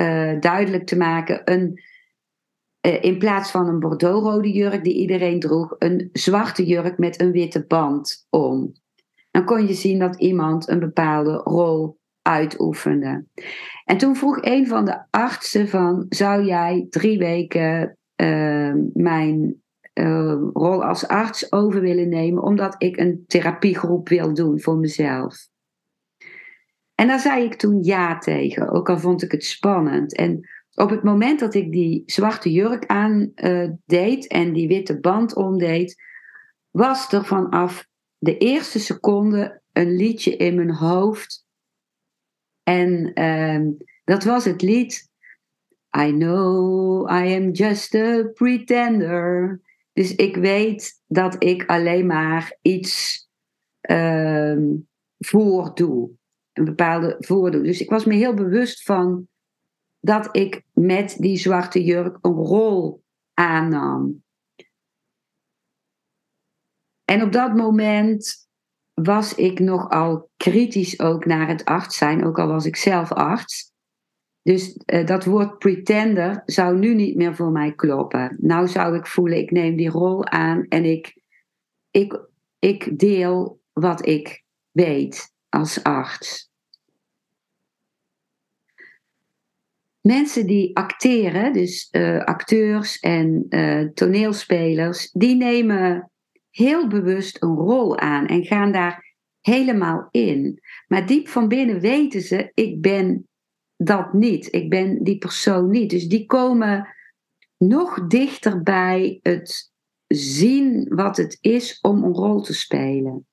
uh, 0.01 0.39
duidelijk 0.39 0.85
te 0.85 0.97
maken 0.97 1.51
een 1.51 1.83
in 3.01 3.17
plaats 3.17 3.51
van 3.51 3.67
een 3.67 3.79
bordeauxrode 3.79 4.51
jurk 4.51 4.83
die 4.83 4.93
iedereen 4.93 5.39
droeg, 5.39 5.75
een 5.79 6.09
zwarte 6.13 6.65
jurk 6.65 6.97
met 6.97 7.21
een 7.21 7.31
witte 7.31 7.65
band 7.65 8.27
om. 8.29 8.73
Dan 9.35 9.45
kon 9.45 9.67
je 9.67 9.73
zien 9.73 9.99
dat 9.99 10.19
iemand 10.19 10.69
een 10.69 10.79
bepaalde 10.79 11.33
rol 11.33 11.97
uitoefende. 12.21 13.25
En 13.85 13.97
toen 13.97 14.15
vroeg 14.15 14.37
een 14.41 14.67
van 14.67 14.85
de 14.85 15.05
artsen 15.09 15.67
van, 15.67 16.05
zou 16.09 16.43
jij 16.43 16.87
drie 16.89 17.17
weken 17.17 17.97
uh, 18.21 18.73
mijn 18.93 19.61
uh, 19.93 20.35
rol 20.53 20.83
als 20.83 21.07
arts 21.07 21.51
over 21.51 21.81
willen 21.81 22.09
nemen, 22.09 22.43
omdat 22.43 22.75
ik 22.77 22.97
een 22.97 23.23
therapiegroep 23.27 24.09
wil 24.09 24.33
doen 24.33 24.59
voor 24.59 24.77
mezelf? 24.77 25.47
En 26.95 27.07
daar 27.07 27.19
zei 27.19 27.43
ik 27.43 27.55
toen 27.55 27.83
ja 27.83 28.17
tegen, 28.17 28.69
ook 28.69 28.89
al 28.89 28.99
vond 28.99 29.23
ik 29.23 29.31
het 29.31 29.43
spannend. 29.43 30.15
En 30.15 30.49
op 30.73 30.89
het 30.89 31.03
moment 31.03 31.39
dat 31.39 31.53
ik 31.53 31.71
die 31.71 32.03
zwarte 32.05 32.51
jurk 32.51 32.85
aan 32.85 33.31
uh, 33.35 33.69
deed 33.85 34.27
en 34.27 34.53
die 34.53 34.67
witte 34.67 34.99
band 34.99 35.35
omdeed, 35.35 36.01
was 36.71 37.13
er 37.13 37.25
vanaf 37.25 37.87
de 38.17 38.37
eerste 38.37 38.79
seconde 38.79 39.61
een 39.71 39.95
liedje 39.95 40.35
in 40.35 40.55
mijn 40.55 40.71
hoofd 40.71 41.45
en 42.63 43.23
um, 43.23 43.77
dat 44.03 44.23
was 44.23 44.45
het 44.45 44.61
lied 44.61 45.09
I 45.97 46.11
know 46.11 47.09
I 47.09 47.35
am 47.35 47.51
just 47.51 47.95
a 47.95 48.23
pretender. 48.33 49.61
Dus 49.93 50.15
ik 50.15 50.35
weet 50.35 51.01
dat 51.07 51.43
ik 51.43 51.65
alleen 51.65 52.05
maar 52.05 52.57
iets 52.61 53.27
um, 53.89 54.87
voordoe. 55.17 56.09
Een 56.53 56.65
bepaalde 56.65 57.15
voordoe. 57.19 57.61
Dus 57.61 57.81
ik 57.81 57.89
was 57.89 58.05
me 58.05 58.13
heel 58.13 58.33
bewust 58.33 58.83
van 58.83 59.27
dat 59.99 60.29
ik 60.31 60.63
met 60.73 61.15
die 61.19 61.37
zwarte 61.37 61.83
jurk 61.83 62.17
een 62.21 62.33
rol 62.33 63.03
aannam. 63.33 64.23
En 67.05 67.23
op 67.23 67.31
dat 67.31 67.55
moment 67.55 68.47
was 68.93 69.35
ik 69.35 69.59
nogal 69.59 70.29
kritisch 70.37 70.99
ook 70.99 71.25
naar 71.25 71.47
het 71.47 71.65
arts 71.65 71.97
zijn, 71.97 72.25
ook 72.25 72.39
al 72.39 72.47
was 72.47 72.65
ik 72.65 72.75
zelf 72.75 73.11
arts. 73.11 73.73
Dus 74.41 74.79
uh, 74.85 75.05
dat 75.05 75.25
woord 75.25 75.57
pretender 75.57 76.41
zou 76.45 76.77
nu 76.77 76.93
niet 76.93 77.15
meer 77.15 77.35
voor 77.35 77.51
mij 77.51 77.75
kloppen. 77.75 78.37
Nou 78.41 78.67
zou 78.67 78.97
ik 78.97 79.07
voelen, 79.07 79.37
ik 79.37 79.51
neem 79.51 79.75
die 79.75 79.89
rol 79.89 80.25
aan 80.25 80.65
en 80.67 80.85
ik, 80.85 81.21
ik, 81.91 82.29
ik 82.59 82.99
deel 82.99 83.61
wat 83.73 84.05
ik 84.05 84.43
weet 84.71 85.33
als 85.49 85.83
arts. 85.83 86.49
Mensen 90.01 90.47
die 90.47 90.77
acteren, 90.77 91.53
dus 91.53 91.87
uh, 91.91 92.23
acteurs 92.23 92.99
en 92.99 93.45
uh, 93.49 93.89
toneelspelers, 93.93 95.11
die 95.11 95.35
nemen 95.35 96.11
heel 96.55 96.87
bewust 96.87 97.43
een 97.43 97.55
rol 97.55 97.97
aan 97.97 98.25
en 98.25 98.45
gaan 98.45 98.71
daar 98.71 99.15
helemaal 99.41 100.07
in. 100.11 100.61
Maar 100.87 101.07
diep 101.07 101.27
van 101.27 101.47
binnen 101.47 101.79
weten 101.79 102.21
ze, 102.21 102.51
ik 102.53 102.81
ben 102.81 103.27
dat 103.77 104.13
niet. 104.13 104.53
Ik 104.53 104.69
ben 104.69 105.03
die 105.03 105.17
persoon 105.17 105.69
niet. 105.69 105.89
Dus 105.89 106.07
die 106.07 106.25
komen 106.25 106.87
nog 107.57 108.07
dichter 108.07 108.63
bij 108.63 109.19
het 109.21 109.71
zien 110.07 110.95
wat 110.95 111.17
het 111.17 111.37
is 111.41 111.79
om 111.81 112.03
een 112.03 112.13
rol 112.13 112.41
te 112.41 112.53
spelen. 112.53 113.27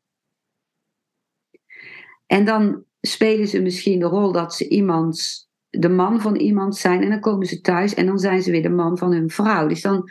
En 2.26 2.44
dan 2.44 2.84
spelen 3.00 3.48
ze 3.48 3.60
misschien 3.60 3.98
de 3.98 4.06
rol 4.06 4.32
dat 4.32 4.54
ze 4.54 4.68
iemand, 4.68 5.48
de 5.68 5.88
man 5.88 6.20
van 6.20 6.36
iemand 6.36 6.76
zijn. 6.76 7.02
En 7.02 7.10
dan 7.10 7.20
komen 7.20 7.46
ze 7.46 7.60
thuis 7.60 7.94
en 7.94 8.06
dan 8.06 8.18
zijn 8.18 8.42
ze 8.42 8.50
weer 8.50 8.62
de 8.62 8.68
man 8.68 8.98
van 8.98 9.12
hun 9.12 9.30
vrouw. 9.30 9.66
Dus 9.66 9.82
dan 9.82 10.10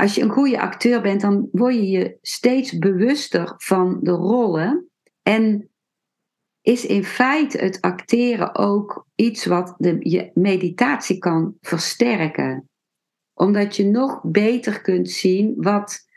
als 0.00 0.14
je 0.14 0.22
een 0.22 0.30
goede 0.30 0.60
acteur 0.60 1.00
bent, 1.00 1.20
dan 1.20 1.48
word 1.52 1.74
je 1.74 1.90
je 1.90 2.18
steeds 2.22 2.78
bewuster 2.78 3.54
van 3.56 3.98
de 4.02 4.10
rollen. 4.10 4.90
En 5.22 5.70
is 6.60 6.86
in 6.86 7.04
feite 7.04 7.58
het 7.58 7.80
acteren 7.80 8.54
ook 8.54 9.06
iets 9.14 9.44
wat 9.44 9.74
de, 9.78 9.96
je 9.98 10.30
meditatie 10.34 11.18
kan 11.18 11.56
versterken. 11.60 12.68
Omdat 13.34 13.76
je 13.76 13.84
nog 13.84 14.20
beter 14.22 14.80
kunt 14.80 15.10
zien 15.10 15.54
wat, 15.56 16.08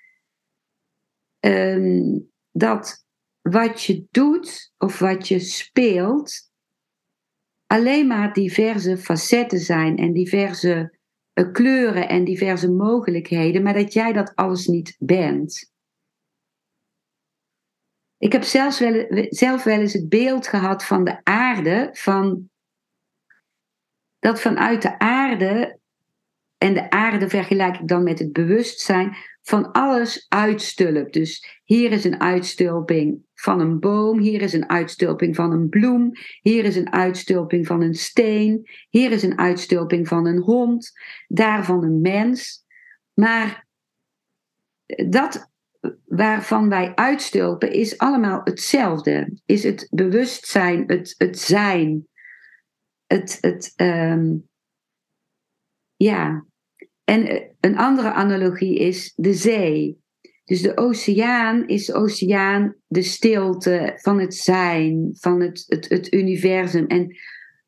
um, 1.40 2.30
dat 2.52 3.06
wat 3.42 3.84
je 3.84 4.08
doet 4.12 4.74
of 4.78 5.00
wat 5.00 5.28
je 5.28 5.40
speelt 5.40 6.52
alleen 7.66 8.08
maar 8.08 8.34
diverse 8.34 8.98
facetten 8.98 9.60
zijn 9.60 9.98
en 9.98 10.14
diverse 10.14 10.93
kleuren 11.52 12.10
en 12.10 12.24
diverse 12.24 12.72
mogelijkheden, 12.72 13.64
maar 13.64 13.74
dat 13.74 13.94
jij 13.94 14.14
dat 14.14 14.36
alles 14.36 14.68
niet 14.68 14.96
bent. 15.00 15.72
Ik 18.18 18.32
heb 18.32 18.44
zelfs 18.44 18.80
wel, 18.80 19.06
zelf 19.30 19.64
wel 19.64 19.80
eens 19.80 19.94
het 19.94 20.10
beeld 20.10 20.48
gehad 20.48 20.86
van 20.86 21.04
de 21.04 21.20
aarde, 21.24 21.90
van 21.92 22.50
dat 24.20 24.42
vanuit 24.42 24.82
de 24.82 25.00
aarde, 25.00 25.80
en 26.58 26.74
de 26.74 26.90
aarde 26.90 27.30
vergelijk 27.30 27.80
ik 27.80 27.88
dan 27.88 28.04
met 28.04 28.20
het 28.20 28.34
bewustzijn, 28.34 29.16
van 29.44 29.72
alles 29.72 30.26
uitstulpt. 30.30 31.14
Dus 31.14 31.62
hier 31.64 31.92
is 31.92 32.04
een 32.04 32.22
uitstulping 32.22 33.22
van 33.34 33.60
een 33.60 33.80
boom, 33.80 34.20
hier 34.20 34.42
is 34.42 34.54
een 34.54 34.70
uitstulping 34.70 35.36
van 35.36 35.52
een 35.52 35.70
bloem, 35.70 36.12
hier 36.42 36.66
is 36.66 36.76
een 36.76 36.92
uitstulping 36.92 37.68
van 37.68 37.82
een 37.82 37.96
steen, 37.96 38.70
hier 38.90 39.12
is 39.12 39.24
een 39.24 39.38
uitstulping 39.38 40.08
van 40.08 40.26
een 40.26 40.40
hond, 40.40 40.92
daar 41.28 41.66
van 41.66 41.84
een 41.84 42.02
mens. 42.02 42.66
Maar 43.14 43.68
dat 45.10 45.52
waarvan 46.06 46.70
wij 46.70 46.96
uitstulpen 46.96 47.72
is 47.72 47.98
allemaal 47.98 48.42
hetzelfde. 48.44 49.38
Is 49.46 49.64
het 49.64 49.88
bewustzijn, 49.92 50.84
het, 50.88 51.16
het 51.18 51.40
zijn, 51.40 52.08
het, 53.06 53.38
het 53.42 53.74
ehm, 53.76 54.36
ja. 55.96 56.46
En 57.04 57.52
een 57.60 57.78
andere 57.78 58.12
analogie 58.12 58.80
is 58.80 59.14
de 59.16 59.34
zee. 59.34 60.02
Dus 60.46 60.62
de 60.62 60.78
oceaan 60.78 61.68
is 61.68 61.86
de 61.86 61.94
oceaan, 61.94 62.76
de 62.88 63.02
stilte 63.02 63.94
van 63.96 64.20
het 64.20 64.36
zijn, 64.36 65.10
van 65.20 65.42
het, 65.42 65.64
het, 65.68 65.90
het 65.90 66.14
universum. 66.14 66.88
En 66.88 67.16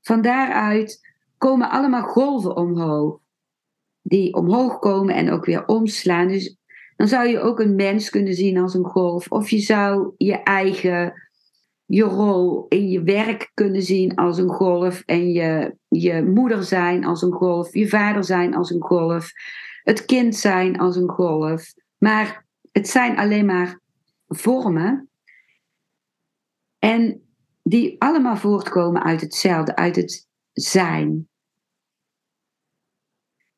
van 0.01 0.21
daaruit 0.21 0.99
komen 1.37 1.69
allemaal 1.69 2.03
golven 2.03 2.55
omhoog. 2.55 3.19
Die 4.01 4.33
omhoog 4.33 4.79
komen 4.79 5.15
en 5.15 5.31
ook 5.31 5.45
weer 5.45 5.65
omslaan. 5.65 6.27
Dus 6.27 6.57
dan 6.95 7.07
zou 7.07 7.27
je 7.27 7.39
ook 7.39 7.59
een 7.59 7.75
mens 7.75 8.09
kunnen 8.09 8.33
zien 8.33 8.57
als 8.57 8.73
een 8.73 8.85
golf. 8.85 9.27
Of 9.31 9.49
je 9.49 9.59
zou 9.59 10.13
je 10.17 10.33
eigen, 10.43 11.24
je 11.85 12.03
rol 12.03 12.65
in 12.69 12.89
je 12.89 13.03
werk 13.03 13.51
kunnen 13.53 13.81
zien 13.81 14.15
als 14.15 14.37
een 14.37 14.49
golf. 14.49 15.01
En 15.05 15.31
je, 15.31 15.75
je 15.87 16.23
moeder 16.23 16.63
zijn 16.63 17.05
als 17.05 17.21
een 17.21 17.31
golf. 17.31 17.73
Je 17.73 17.89
vader 17.89 18.23
zijn 18.23 18.55
als 18.55 18.69
een 18.69 18.81
golf. 18.81 19.31
Het 19.83 20.05
kind 20.05 20.35
zijn 20.35 20.77
als 20.77 20.95
een 20.95 21.09
golf. 21.09 21.73
Maar 21.97 22.45
het 22.71 22.87
zijn 22.87 23.17
alleen 23.17 23.45
maar 23.45 23.79
vormen. 24.27 25.09
En 26.79 27.21
die 27.63 27.95
allemaal 28.01 28.37
voortkomen 28.37 29.03
uit 29.03 29.21
hetzelfde, 29.21 29.75
uit 29.75 29.95
het 29.95 30.27
zijn. 30.51 31.29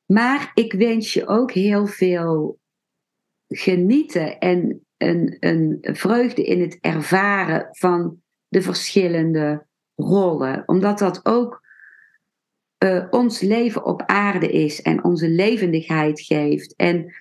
Maar 0.05 0.51
ik 0.53 0.73
wens 0.73 1.13
je 1.13 1.27
ook 1.27 1.51
heel 1.51 1.85
veel 1.85 2.59
genieten 3.47 4.39
en 4.39 4.86
een, 4.97 5.37
een 5.39 5.79
vreugde 5.81 6.43
in 6.43 6.61
het 6.61 6.77
ervaren 6.81 7.67
van 7.71 8.21
de 8.47 8.61
verschillende 8.61 9.65
rollen. 9.95 10.63
Omdat 10.65 10.99
dat 10.99 11.25
ook 11.25 11.65
uh, 12.83 13.05
ons 13.09 13.41
leven 13.41 13.85
op 13.85 14.03
aarde 14.05 14.51
is 14.51 14.81
en 14.81 15.03
onze 15.03 15.29
levendigheid 15.29 16.21
geeft. 16.21 16.75
En 16.75 17.13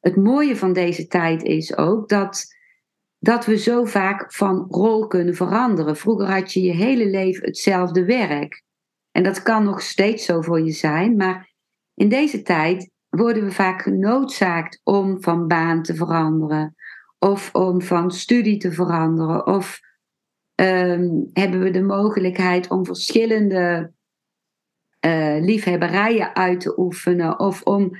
het 0.00 0.16
mooie 0.16 0.56
van 0.56 0.72
deze 0.72 1.06
tijd 1.06 1.42
is 1.42 1.76
ook 1.76 2.08
dat, 2.08 2.44
dat 3.18 3.46
we 3.46 3.58
zo 3.58 3.84
vaak 3.84 4.32
van 4.32 4.66
rol 4.68 5.06
kunnen 5.06 5.34
veranderen. 5.34 5.96
Vroeger 5.96 6.26
had 6.26 6.52
je 6.52 6.60
je 6.60 6.72
hele 6.72 7.06
leven 7.06 7.44
hetzelfde 7.44 8.04
werk. 8.04 8.64
En 9.10 9.22
dat 9.22 9.42
kan 9.42 9.64
nog 9.64 9.82
steeds 9.82 10.24
zo 10.24 10.40
voor 10.40 10.60
je 10.60 10.70
zijn, 10.70 11.16
maar 11.16 11.52
in 11.94 12.08
deze 12.08 12.42
tijd 12.42 12.90
worden 13.08 13.44
we 13.44 13.50
vaak 13.50 13.82
genoodzaakt 13.82 14.80
om 14.84 15.22
van 15.22 15.48
baan 15.48 15.82
te 15.82 15.94
veranderen, 15.94 16.74
of 17.18 17.54
om 17.54 17.82
van 17.82 18.10
studie 18.10 18.56
te 18.56 18.72
veranderen, 18.72 19.46
of 19.46 19.80
um, 20.54 21.30
hebben 21.32 21.60
we 21.60 21.70
de 21.70 21.82
mogelijkheid 21.82 22.70
om 22.70 22.84
verschillende 22.84 23.92
uh, 25.06 25.36
liefhebberijen 25.40 26.34
uit 26.34 26.60
te 26.60 26.78
oefenen, 26.78 27.38
of 27.38 27.62
om 27.62 27.90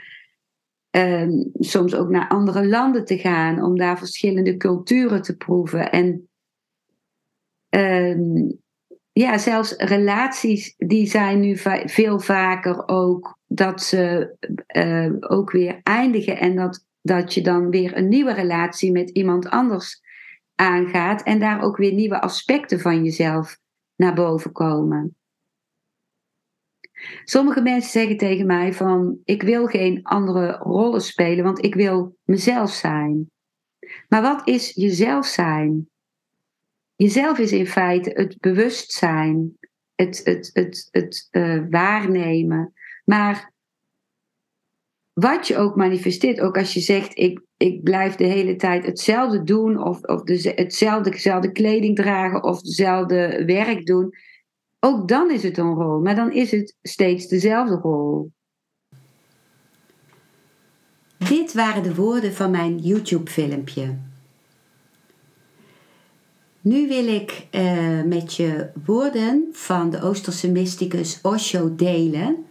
um, 0.90 1.50
soms 1.54 1.94
ook 1.94 2.08
naar 2.08 2.28
andere 2.28 2.66
landen 2.66 3.04
te 3.04 3.18
gaan, 3.18 3.62
om 3.62 3.78
daar 3.78 3.98
verschillende 3.98 4.56
culturen 4.56 5.22
te 5.22 5.36
proeven. 5.36 5.90
En 5.90 6.28
um, 7.68 8.60
ja, 9.12 9.38
zelfs 9.38 9.72
relaties 9.76 10.74
die 10.76 11.06
zijn 11.06 11.40
nu 11.40 11.56
veel 11.84 12.20
vaker 12.20 12.88
ook 12.88 13.38
dat 13.46 13.82
ze 13.82 14.34
uh, 14.76 15.12
ook 15.20 15.50
weer 15.50 15.80
eindigen 15.82 16.38
en 16.38 16.56
dat, 16.56 16.85
dat 17.06 17.34
je 17.34 17.42
dan 17.42 17.70
weer 17.70 17.96
een 17.96 18.08
nieuwe 18.08 18.32
relatie 18.32 18.92
met 18.92 19.10
iemand 19.10 19.48
anders 19.48 20.02
aangaat 20.54 21.22
en 21.22 21.38
daar 21.38 21.62
ook 21.62 21.76
weer 21.76 21.92
nieuwe 21.92 22.20
aspecten 22.20 22.80
van 22.80 23.04
jezelf 23.04 23.58
naar 23.96 24.14
boven 24.14 24.52
komen. 24.52 25.16
Sommige 27.24 27.62
mensen 27.62 27.90
zeggen 27.90 28.16
tegen 28.16 28.46
mij 28.46 28.72
van 28.72 29.18
ik 29.24 29.42
wil 29.42 29.66
geen 29.66 30.02
andere 30.02 30.52
rollen 30.52 31.00
spelen, 31.00 31.44
want 31.44 31.64
ik 31.64 31.74
wil 31.74 32.16
mezelf 32.24 32.70
zijn. 32.70 33.30
Maar 34.08 34.22
wat 34.22 34.48
is 34.48 34.72
jezelf 34.74 35.26
zijn? 35.26 35.88
Jezelf 36.94 37.38
is 37.38 37.52
in 37.52 37.66
feite 37.66 38.10
het 38.10 38.40
bewustzijn, 38.40 39.58
het, 39.94 40.20
het, 40.24 40.50
het, 40.52 40.88
het 40.90 41.28
uh, 41.30 41.62
waarnemen. 41.70 42.72
Maar 43.04 43.52
wat 45.20 45.46
je 45.46 45.56
ook 45.56 45.76
manifesteert, 45.76 46.40
ook 46.40 46.58
als 46.58 46.74
je 46.74 46.80
zegt: 46.80 47.18
ik, 47.18 47.40
ik 47.56 47.82
blijf 47.82 48.14
de 48.14 48.24
hele 48.24 48.56
tijd 48.56 48.86
hetzelfde 48.86 49.42
doen, 49.42 49.82
of, 49.82 50.02
of 50.02 50.22
de, 50.22 50.52
hetzelfde, 50.54 51.10
dezelfde 51.10 51.52
kleding 51.52 51.96
dragen, 51.96 52.42
of 52.42 52.60
dezelfde 52.60 53.44
werk 53.44 53.86
doen, 53.86 54.14
ook 54.80 55.08
dan 55.08 55.30
is 55.30 55.42
het 55.42 55.58
een 55.58 55.74
rol, 55.74 56.00
maar 56.00 56.14
dan 56.14 56.32
is 56.32 56.50
het 56.50 56.76
steeds 56.82 57.28
dezelfde 57.28 57.74
rol. 57.74 58.30
Dit 61.28 61.52
waren 61.52 61.82
de 61.82 61.94
woorden 61.94 62.32
van 62.32 62.50
mijn 62.50 62.78
YouTube-filmpje. 62.78 63.96
Nu 66.60 66.88
wil 66.88 67.06
ik 67.06 67.46
uh, 67.52 68.02
met 68.02 68.34
je 68.34 68.70
woorden 68.84 69.48
van 69.52 69.90
de 69.90 70.02
Oosterse 70.02 70.50
mysticus 70.50 71.18
Osho 71.22 71.74
delen. 71.74 72.44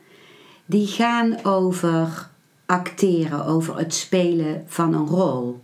Die 0.65 0.87
gaan 0.87 1.43
over 1.43 2.33
acteren, 2.65 3.45
over 3.45 3.77
het 3.77 3.93
spelen 3.93 4.63
van 4.67 4.93
een 4.93 5.07
rol. 5.07 5.59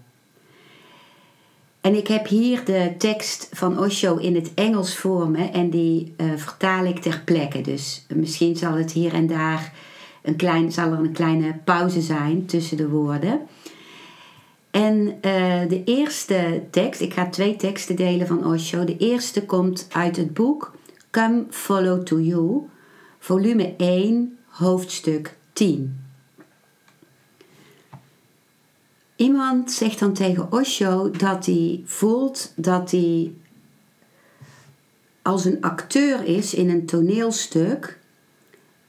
En 1.82 1.96
ik 1.96 2.08
heb 2.08 2.28
hier 2.28 2.66
de 2.66 2.94
tekst 2.98 3.50
van 3.52 3.80
Osho 3.80 4.18
in 4.18 4.36
het 4.36 4.54
Engels 4.54 4.98
voor 4.98 5.30
me 5.30 5.50
en 5.50 5.70
die 5.70 6.14
uh, 6.18 6.32
vertaal 6.36 6.86
ik 6.86 7.00
ter 7.00 7.22
plekke. 7.26 7.62
Dus 7.62 8.06
misschien 8.14 8.56
zal 8.56 8.74
het 8.74 8.92
hier 8.92 9.14
en 9.14 9.28
daar 9.28 9.74
een 10.22 10.36
klein, 10.36 10.72
zal 10.72 10.92
er 10.92 11.00
een 11.00 11.12
kleine 11.12 11.56
pauze 11.64 12.02
zijn 12.02 12.46
tussen 12.46 12.78
de 12.78 12.90
woorden. 12.90 13.42
En 14.72 14.96
uh, 15.08 15.14
de 15.70 15.82
eerste 15.86 16.64
tekst, 16.72 17.02
ik 17.02 17.14
ga 17.14 17.30
twee 17.30 17.56
teksten 17.56 17.96
delen 17.96 18.28
van 18.28 18.46
Osho. 18.46 18.84
De 18.84 18.98
eerste 18.98 19.46
komt 19.46 19.88
uit 19.92 20.16
het 20.16 20.34
boek 20.34 20.72
Come 21.12 21.46
Follow 21.50 22.04
to 22.04 22.20
You, 22.20 22.70
volume 23.20 23.74
1, 23.78 24.38
hoofdstuk 24.48 25.38
10. 25.54 26.01
Iemand 29.22 29.72
zegt 29.72 30.00
dan 30.00 30.14
tegen 30.14 30.52
Osho 30.52 31.12
dat 31.12 31.46
hij 31.46 31.82
voelt 31.86 32.54
dat 32.56 32.92
hij 32.92 33.34
als 35.22 35.46
een 35.46 35.62
acteur 35.62 36.24
is 36.24 36.54
in 36.54 36.70
een 36.70 36.86
toneelstuk 36.86 38.00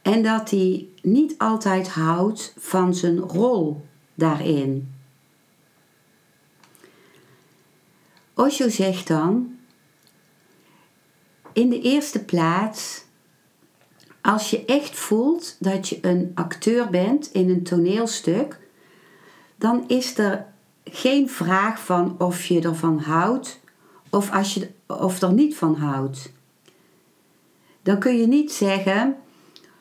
en 0.02 0.22
dat 0.22 0.50
hij 0.50 0.88
niet 1.02 1.34
altijd 1.38 1.88
houdt 1.88 2.54
van 2.58 2.94
zijn 2.94 3.18
rol 3.18 3.86
daarin. 4.14 4.94
Osho 8.34 8.68
zegt 8.68 9.08
dan, 9.08 9.58
in 11.52 11.68
de 11.68 11.80
eerste 11.80 12.24
plaats, 12.24 13.04
als 14.20 14.50
je 14.50 14.64
echt 14.64 14.96
voelt 14.96 15.56
dat 15.58 15.88
je 15.88 15.98
een 16.00 16.32
acteur 16.34 16.90
bent 16.90 17.32
in 17.32 17.50
een 17.50 17.62
toneelstuk, 17.62 18.60
dan 19.62 19.84
is 19.86 20.18
er 20.18 20.46
geen 20.84 21.28
vraag 21.28 21.84
van 21.84 22.14
of 22.18 22.44
je 22.44 22.60
ervan 22.60 22.98
houdt 22.98 23.60
of, 24.10 24.32
als 24.32 24.54
je, 24.54 24.70
of 24.86 25.22
er 25.22 25.32
niet 25.32 25.56
van 25.56 25.74
houdt. 25.74 26.32
Dan 27.82 27.98
kun 27.98 28.16
je 28.16 28.26
niet 28.26 28.52
zeggen, 28.52 29.16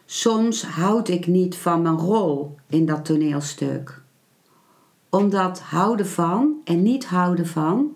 soms 0.06 0.66
houd 0.66 1.08
ik 1.08 1.28
niet 1.28 1.56
van 1.56 1.82
mijn 1.82 1.98
rol 1.98 2.56
in 2.68 2.86
dat 2.86 3.06
toneelstuk. 3.06 4.02
Omdat 5.10 5.60
houden 5.60 6.08
van 6.08 6.56
en 6.64 6.82
niet 6.82 7.06
houden 7.06 7.48
van 7.48 7.96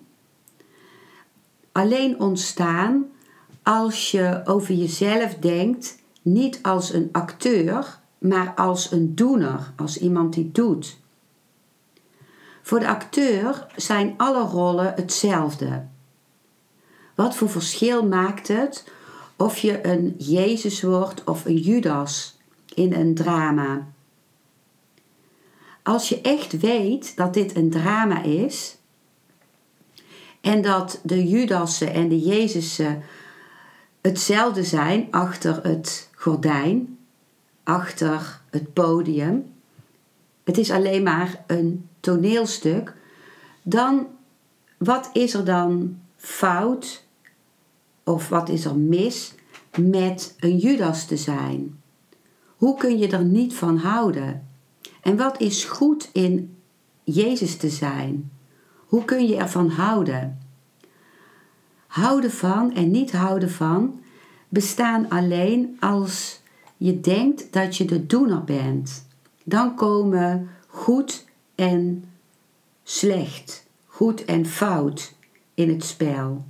alleen 1.71 2.19
ontstaan 2.19 3.05
als 3.63 4.11
je 4.11 4.41
over 4.45 4.73
jezelf 4.73 5.35
denkt, 5.35 5.99
niet 6.21 6.59
als 6.61 6.93
een 6.93 7.09
acteur, 7.11 7.99
maar 8.17 8.53
als 8.55 8.91
een 8.91 9.15
doener, 9.15 9.73
als 9.75 9.97
iemand 9.97 10.33
die 10.33 10.51
doet. 10.51 11.03
Voor 12.65 12.79
de 12.79 12.87
acteur 12.87 13.65
zijn 13.75 14.13
alle 14.17 14.43
rollen 14.43 14.93
hetzelfde. 14.95 15.85
Wat 17.15 17.35
voor 17.35 17.49
verschil 17.49 18.05
maakt 18.05 18.47
het 18.47 18.91
of 19.35 19.57
je 19.57 19.87
een 19.87 20.15
Jezus 20.17 20.81
wordt 20.81 21.23
of 21.23 21.45
een 21.45 21.57
Judas 21.57 22.37
in 22.73 22.93
een 22.93 23.15
drama? 23.15 23.87
Als 25.83 26.09
je 26.09 26.21
echt 26.21 26.59
weet 26.59 27.15
dat 27.15 27.33
dit 27.33 27.55
een 27.55 27.69
drama 27.69 28.23
is, 28.23 28.77
en 30.41 30.61
dat 30.61 30.99
de 31.03 31.27
Judassen 31.27 31.93
en 31.93 32.09
de 32.09 32.19
Jezussen 32.19 33.03
hetzelfde 34.01 34.63
zijn 34.63 35.07
achter 35.11 35.63
het 35.63 36.09
gordijn, 36.15 36.97
achter 37.63 38.41
het 38.49 38.73
podium. 38.73 39.53
Het 40.43 40.57
is 40.57 40.71
alleen 40.71 41.03
maar 41.03 41.43
een 41.47 41.89
toneelstuk, 42.05 42.93
dan 43.63 44.07
wat 44.77 45.09
is 45.13 45.33
er 45.33 45.45
dan 45.45 45.99
fout 46.15 47.03
of 48.03 48.29
wat 48.29 48.49
is 48.49 48.65
er 48.65 48.75
mis 48.75 49.33
met 49.77 50.35
een 50.39 50.57
Judas 50.57 51.05
te 51.05 51.17
zijn? 51.17 51.81
Hoe 52.55 52.77
kun 52.77 52.97
je 52.97 53.07
er 53.07 53.25
niet 53.25 53.53
van 53.53 53.77
houden? 53.77 54.47
En 55.01 55.17
wat 55.17 55.41
is 55.41 55.63
goed 55.63 56.09
in 56.13 56.55
Jezus 57.03 57.57
te 57.57 57.69
zijn? 57.69 58.31
Hoe 58.85 59.05
kun 59.05 59.27
je 59.27 59.35
ervan 59.35 59.69
houden? 59.69 60.39
Houden 61.87 62.31
van 62.31 62.73
en 62.73 62.91
niet 62.91 63.11
houden 63.11 63.51
van 63.51 63.99
bestaan 64.49 65.09
alleen 65.09 65.77
als 65.79 66.41
je 66.77 66.99
denkt 66.99 67.53
dat 67.53 67.77
je 67.77 67.85
de 67.85 68.05
doener 68.05 68.43
bent. 68.43 69.07
Dan 69.43 69.75
komen 69.75 70.49
goed 70.67 71.25
en 71.55 72.09
slecht, 72.83 73.67
goed 73.85 74.25
en 74.25 74.45
fout 74.45 75.13
in 75.53 75.69
het 75.69 75.83
spel. 75.83 76.45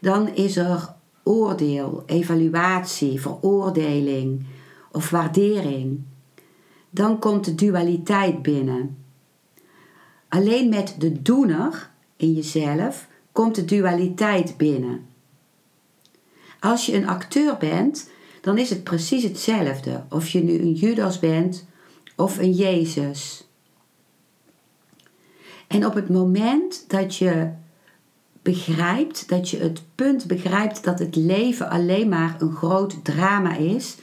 Dan 0.00 0.28
is 0.28 0.56
er 0.56 0.94
oordeel, 1.22 2.02
evaluatie, 2.06 3.20
veroordeling 3.20 4.46
of 4.92 5.10
waardering. 5.10 6.00
Dan 6.90 7.18
komt 7.18 7.44
de 7.44 7.54
dualiteit 7.54 8.42
binnen. 8.42 8.96
Alleen 10.28 10.68
met 10.68 10.94
de 10.98 11.22
doener 11.22 11.90
in 12.16 12.32
jezelf 12.32 13.08
komt 13.32 13.54
de 13.54 13.64
dualiteit 13.64 14.56
binnen. 14.56 15.06
Als 16.60 16.86
je 16.86 16.94
een 16.94 17.08
acteur 17.08 17.56
bent, 17.56 18.10
dan 18.40 18.58
is 18.58 18.70
het 18.70 18.84
precies 18.84 19.22
hetzelfde 19.22 20.04
of 20.10 20.28
je 20.28 20.42
nu 20.42 20.58
een 20.58 20.72
Judas 20.72 21.18
bent 21.18 21.66
of 22.16 22.38
een 22.38 22.52
Jezus. 22.52 23.45
En 25.66 25.86
op 25.86 25.94
het 25.94 26.08
moment 26.08 26.84
dat 26.88 27.16
je 27.16 27.50
begrijpt, 28.42 29.28
dat 29.28 29.50
je 29.50 29.58
het 29.58 29.82
punt 29.94 30.26
begrijpt 30.26 30.84
dat 30.84 30.98
het 30.98 31.16
leven 31.16 31.70
alleen 31.70 32.08
maar 32.08 32.36
een 32.38 32.52
groot 32.52 33.04
drama 33.04 33.56
is, 33.56 33.96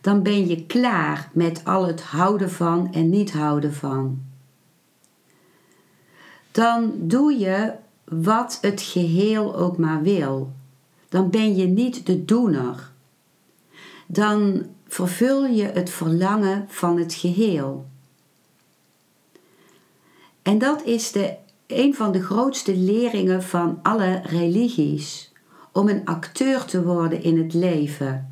dan 0.00 0.22
ben 0.22 0.46
je 0.46 0.66
klaar 0.66 1.30
met 1.32 1.64
al 1.64 1.86
het 1.86 2.02
houden 2.02 2.50
van 2.50 2.92
en 2.92 3.10
niet 3.10 3.32
houden 3.32 3.74
van. 3.74 4.22
Dan 6.50 6.92
doe 6.96 7.38
je 7.38 7.72
wat 8.04 8.58
het 8.60 8.82
geheel 8.82 9.56
ook 9.56 9.78
maar 9.78 10.02
wil. 10.02 10.52
Dan 11.08 11.30
ben 11.30 11.56
je 11.56 11.66
niet 11.66 12.06
de 12.06 12.24
doener. 12.24 12.92
Dan 14.06 14.66
vervul 14.86 15.46
je 15.46 15.64
het 15.64 15.90
verlangen 15.90 16.64
van 16.68 16.98
het 16.98 17.14
geheel. 17.14 17.86
En 20.44 20.58
dat 20.58 20.82
is 20.82 21.12
de, 21.12 21.34
een 21.66 21.94
van 21.94 22.12
de 22.12 22.22
grootste 22.22 22.76
leringen 22.76 23.42
van 23.42 23.78
alle 23.82 24.20
religies. 24.24 25.32
Om 25.72 25.88
een 25.88 26.04
acteur 26.04 26.64
te 26.64 26.82
worden 26.82 27.22
in 27.22 27.38
het 27.38 27.54
leven. 27.54 28.28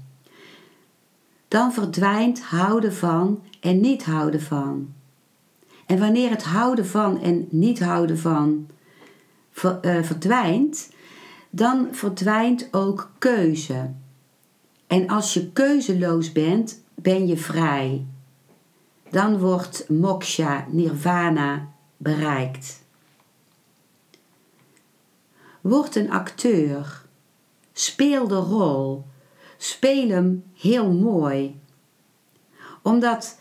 Dan 1.48 1.72
verdwijnt 1.72 2.42
houden 2.42 2.94
van 2.94 3.42
en 3.60 3.80
niet 3.80 4.04
houden 4.04 4.42
van. 4.42 4.92
En 5.86 5.98
wanneer 5.98 6.30
het 6.30 6.42
houden 6.42 6.86
van 6.86 7.20
en 7.20 7.46
niet 7.50 7.80
houden 7.80 8.18
van 8.18 8.66
eh, 9.80 10.02
verdwijnt, 10.02 10.92
dan 11.50 11.88
verdwijnt 11.90 12.68
ook 12.70 13.10
keuze. 13.18 13.90
En 14.86 15.08
als 15.08 15.34
je 15.34 15.52
keuzeloos 15.52 16.32
bent, 16.32 16.82
ben 16.94 17.26
je 17.26 17.36
vrij. 17.36 18.06
Dan 19.10 19.38
wordt 19.38 19.88
moksha, 19.88 20.66
nirvana 20.70 21.71
bereikt. 22.02 22.82
Word 25.60 25.96
een 25.96 26.10
acteur. 26.10 27.04
Speel 27.72 28.28
de 28.28 28.36
rol. 28.36 29.04
Speel 29.56 30.08
hem 30.08 30.44
heel 30.54 30.92
mooi. 30.92 31.60
Omdat 32.82 33.40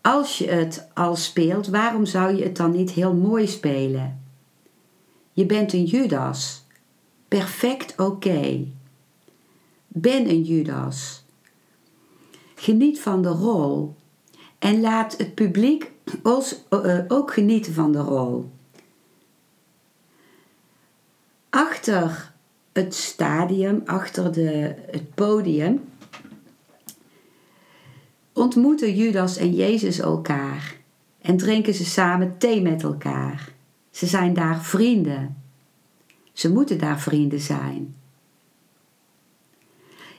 als 0.00 0.38
je 0.38 0.48
het 0.48 0.88
al 0.94 1.16
speelt, 1.16 1.66
waarom 1.66 2.04
zou 2.04 2.36
je 2.36 2.42
het 2.42 2.56
dan 2.56 2.70
niet 2.70 2.90
heel 2.90 3.14
mooi 3.14 3.46
spelen? 3.46 4.24
Je 5.32 5.46
bent 5.46 5.72
een 5.72 5.84
Judas. 5.84 6.64
Perfect 7.28 8.00
oké. 8.00 8.66
Ben 9.88 10.28
een 10.28 10.42
Judas. 10.42 11.24
Geniet 12.54 13.00
van 13.00 13.22
de 13.22 13.28
rol. 13.28 13.94
En 14.58 14.80
laat 14.80 15.16
het 15.16 15.34
publiek 15.34 15.91
eh, 16.68 16.98
ook 17.08 17.32
genieten 17.32 17.74
van 17.74 17.92
de 17.92 17.98
rol. 17.98 18.50
Achter 21.50 22.32
het 22.72 22.94
stadium, 22.94 23.82
achter 23.84 24.32
de, 24.32 24.74
het 24.90 25.14
podium, 25.14 25.80
ontmoeten 28.32 28.94
Judas 28.94 29.36
en 29.36 29.54
Jezus 29.54 29.98
elkaar 29.98 30.76
en 31.20 31.36
drinken 31.36 31.74
ze 31.74 31.84
samen 31.84 32.38
thee 32.38 32.62
met 32.62 32.82
elkaar. 32.82 33.52
Ze 33.90 34.06
zijn 34.06 34.34
daar 34.34 34.62
vrienden. 34.62 35.42
Ze 36.32 36.52
moeten 36.52 36.78
daar 36.78 37.00
vrienden 37.00 37.40
zijn. 37.40 37.94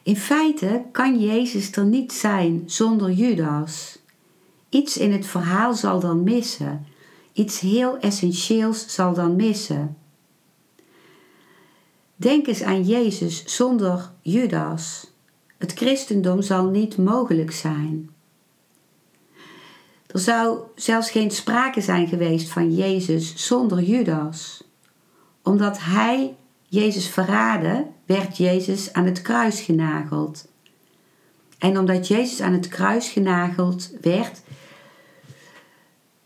In 0.04 0.18
feite 0.18 0.84
kan 0.92 1.20
Jezus 1.20 1.72
er 1.72 1.86
niet 1.86 2.14
zijn 2.14 2.64
zonder 2.66 3.12
Judas. 3.12 4.03
Iets 4.74 4.98
in 4.98 5.12
het 5.12 5.26
verhaal 5.26 5.74
zal 5.74 6.00
dan 6.00 6.24
missen. 6.24 6.86
Iets 7.34 7.60
heel 7.60 8.00
essentieels 8.00 8.94
zal 8.94 9.14
dan 9.14 9.36
missen. 9.36 9.98
Denk 12.16 12.48
eens 12.48 12.62
aan 12.62 12.84
Jezus 12.84 13.56
zonder 13.56 14.12
Judas. 14.22 15.12
Het 15.58 15.74
christendom 15.74 16.42
zal 16.42 16.66
niet 16.66 16.98
mogelijk 16.98 17.52
zijn. 17.52 18.10
Er 20.08 20.20
zou 20.20 20.60
zelfs 20.76 21.12
geen 21.12 21.32
sprake 21.32 21.82
zijn 21.82 22.08
geweest 22.08 22.50
van 22.50 22.76
Jezus 22.76 23.48
zonder 23.48 23.82
Judas. 23.82 24.64
Omdat 25.44 25.78
hij 25.80 26.36
Jezus 26.68 27.08
verraadde, 27.08 27.88
werd 28.06 28.38
Jezus 28.38 28.94
aan 28.94 29.06
het 29.06 29.22
kruis 29.22 29.62
genageld. 29.62 30.48
En 31.58 31.78
omdat 31.78 32.08
Jezus 32.08 32.42
aan 32.42 32.54
het 32.54 32.68
kruis 32.68 33.10
genageld 33.10 33.92
werd, 34.02 34.42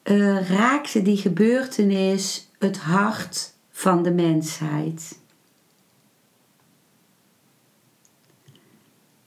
uh, 0.09 0.49
raakte 0.49 1.01
die 1.01 1.17
gebeurtenis 1.17 2.49
het 2.59 2.77
hart 2.77 3.53
van 3.71 4.03
de 4.03 4.11
mensheid. 4.11 5.19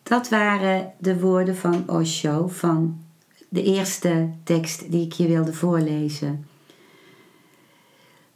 Dat 0.03 0.29
waren 0.29 0.93
de 0.99 1.21
woorden 1.21 1.57
van 1.57 1.89
Osho 1.89 2.49
van 2.49 3.01
de 3.49 3.63
eerste 3.63 4.31
tekst 4.45 4.91
die 4.91 5.05
ik 5.05 5.13
je 5.13 5.27
wilde 5.27 5.53
voorlezen. 5.53 6.47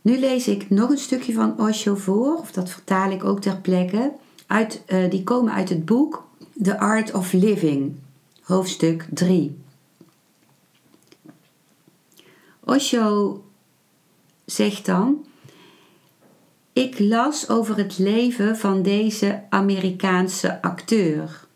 Nu 0.02 0.18
lees 0.18 0.48
ik 0.48 0.70
nog 0.70 0.90
een 0.90 0.98
stukje 0.98 1.32
van 1.32 1.60
Osho 1.60 1.94
voor, 1.94 2.38
of 2.38 2.52
dat 2.52 2.70
vertaal 2.70 3.10
ik 3.10 3.24
ook 3.24 3.40
ter 3.40 3.56
plekke. 3.56 4.12
Uit, 4.46 4.82
uh, 4.86 5.10
die 5.10 5.22
komen 5.22 5.52
uit 5.52 5.68
het 5.68 5.84
boek 5.84 6.26
The 6.62 6.78
Art 6.78 7.12
of 7.12 7.32
Living, 7.32 7.96
hoofdstuk 8.42 9.06
3. 9.10 9.63
Osho 12.64 13.44
zegt 14.44 14.86
dan: 14.86 15.26
Ik 16.72 16.98
las 16.98 17.48
over 17.48 17.76
het 17.76 17.98
leven 17.98 18.56
van 18.56 18.82
deze 18.82 19.42
Amerikaanse 19.50 20.62
acteur. 20.62 21.46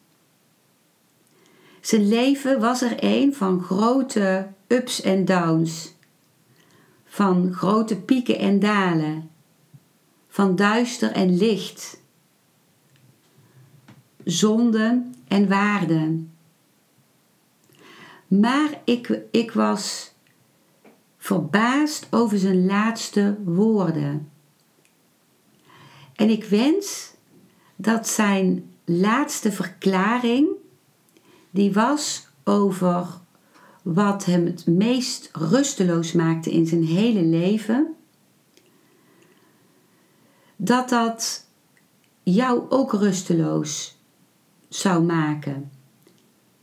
Zijn 1.81 2.09
leven 2.09 2.61
was 2.61 2.83
er 2.83 2.97
een 2.97 3.35
van 3.35 3.63
grote 3.63 4.49
ups 4.67 5.01
en 5.01 5.25
downs, 5.25 5.95
van 7.05 7.53
grote 7.53 7.97
pieken 7.97 8.39
en 8.39 8.59
dalen, 8.59 9.31
van 10.29 10.57
duister 10.57 11.13
en 11.13 11.37
licht, 11.37 12.01
zonde 14.25 15.03
en 15.29 15.49
waarde. 15.49 16.19
Maar 18.27 18.81
ik, 18.85 19.21
ik 19.31 19.53
was 19.53 20.13
verbaasd 21.19 22.07
over 22.11 22.39
zijn 22.39 22.67
laatste 22.67 23.37
woorden. 23.45 24.31
En 26.15 26.31
ik 26.31 26.45
wens 26.45 27.15
dat 27.77 28.09
zijn 28.09 28.71
laatste 28.85 29.53
verklaring 29.53 30.49
die 31.51 31.73
was 31.73 32.29
over 32.45 33.07
wat 33.83 34.25
hem 34.25 34.47
het 34.47 34.67
meest 34.67 35.31
rusteloos 35.33 36.13
maakte 36.13 36.51
in 36.51 36.67
zijn 36.67 36.85
hele 36.85 37.23
leven, 37.23 37.95
dat 40.57 40.89
dat 40.89 41.47
jou 42.23 42.63
ook 42.69 42.93
rusteloos 42.93 43.99
zou 44.69 45.03
maken. 45.03 45.71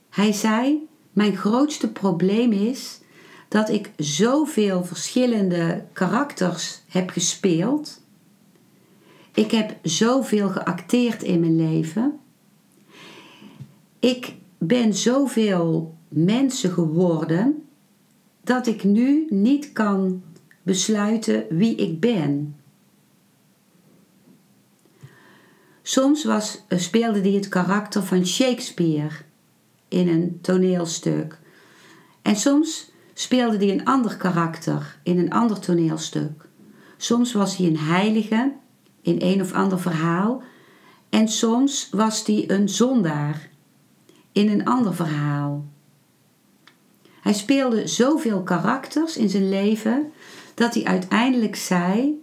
Hij 0.10 0.32
zei: 0.32 0.88
Mijn 1.14 1.36
grootste 1.36 1.92
probleem 1.92 2.52
is 2.52 3.00
dat 3.48 3.70
ik 3.70 3.92
zoveel 3.98 4.84
verschillende 4.84 5.86
karakters 5.94 6.82
heb 6.88 7.10
gespeeld. 7.10 8.02
Ik 9.34 9.52
heb 9.52 9.78
zoveel 9.82 10.50
geacteerd 10.50 11.24
in 11.24 11.40
mijn 11.40 11.56
leven. 11.56 12.20
Ik 14.00 14.34
ben 14.58 14.94
zoveel 14.94 15.96
mensen 16.08 16.72
geworden 16.72 17.64
dat 18.44 18.68
ik 18.68 18.84
nu 18.84 19.26
niet 19.30 19.72
kan 19.72 20.24
besluiten 20.64 21.46
wie 21.50 21.76
ik 21.76 22.00
ben. 22.00 22.56
Soms 25.82 26.24
was, 26.24 26.64
speelde 26.70 27.20
hij 27.20 27.32
het 27.32 27.48
karakter 27.48 28.04
van 28.04 28.26
Shakespeare 28.26 29.16
in 29.88 30.08
een 30.08 30.40
toneelstuk. 30.42 31.40
En 32.22 32.36
soms 32.36 32.92
speelde 33.18 33.58
hij 33.58 33.72
een 33.72 33.86
ander 33.86 34.18
karakter 34.18 34.98
in 35.04 35.20
een 35.20 35.32
ander 35.32 35.60
toneelstuk. 35.60 36.48
Soms 36.98 37.34
was 37.34 37.58
hij 37.58 37.68
een 37.68 37.78
heilige 37.78 38.54
in 39.02 39.16
een 39.20 39.42
of 39.42 39.54
ander 39.54 39.80
verhaal. 39.80 40.44
En 41.10 41.28
soms 41.28 41.90
was 41.92 42.26
hij 42.26 42.44
een 42.48 42.70
zondaar 42.70 43.50
in 44.32 44.50
een 44.50 44.66
ander 44.66 44.96
verhaal. 44.96 45.66
Hij 47.22 47.34
speelde 47.34 47.88
zoveel 47.88 48.44
karakters 48.44 49.18
in 49.18 49.30
zijn 49.30 49.50
leven 49.50 50.12
dat 50.54 50.74
hij 50.74 50.84
uiteindelijk 50.84 51.56
zei: 51.56 52.22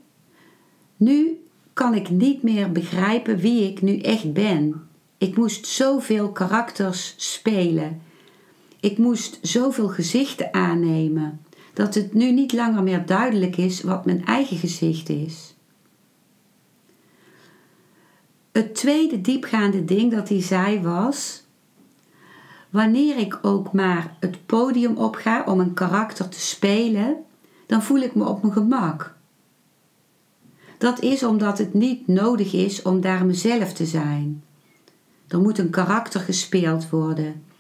Nu 0.96 1.42
kan 1.72 1.94
ik 1.94 2.11
niet 2.11 2.42
meer 2.42 2.72
begrijpen 2.72 3.37
wie 3.37 3.70
ik 3.70 3.83
nu 3.83 3.98
echt 3.98 4.33
ben. 4.33 4.88
Ik 5.18 5.37
moest 5.37 5.66
zoveel 5.66 6.33
karakters 6.33 7.14
spelen. 7.16 8.02
Ik 8.83 8.99
moest 8.99 9.38
zoveel 9.42 9.88
gezichten 9.88 10.55
aannemen 10.55 11.40
dat 11.73 11.95
het 11.95 12.14
nu 12.14 12.33
niet 12.33 12.53
langer 12.53 12.83
meer 12.83 13.07
duidelijk 13.07 13.57
is 13.57 13.83
wat 13.83 14.05
mijn 14.05 14.25
eigen 14.25 14.57
gezicht 14.57 15.09
is. 15.09 15.55
Het 18.53 18.75
tweede 18.75 19.21
diepgaande 19.21 19.85
ding 19.85 20.12
dat 20.12 20.29
hij 20.29 20.42
zei 20.42 20.81
was: 20.81 21.42
Wanneer 22.71 23.18
ik 23.18 23.38
ook 23.42 23.73
maar 23.73 24.16
het 24.21 24.47
podium 24.47 24.97
opga 24.97 25.45
om 25.47 25.61
een 25.61 25.75
karakter 25.75 26.29
te 26.29 26.40
spelen, 26.40 27.16
dan 27.66 27.83
voel 27.83 28.01
ik 28.01 28.14
me 28.14 28.25
op 28.25 28.42
mijn 28.42 28.55
gemak. 28.55 29.14
Dat 30.79 31.01
is 31.01 31.23
omdat 31.23 31.59
het 31.59 31.75
niet 31.75 32.07
nodig 32.07 32.53
is 32.53 32.83
om 32.83 33.01
daar 33.01 33.27
mezelf 33.27 33.73
te 33.73 33.87
zijn. 33.87 34.42
Er 35.29 35.40
moet 35.40 35.59
een 35.59 35.71
karakter 35.71 36.21
gespeeld 36.21 36.90
worden. 36.90 37.51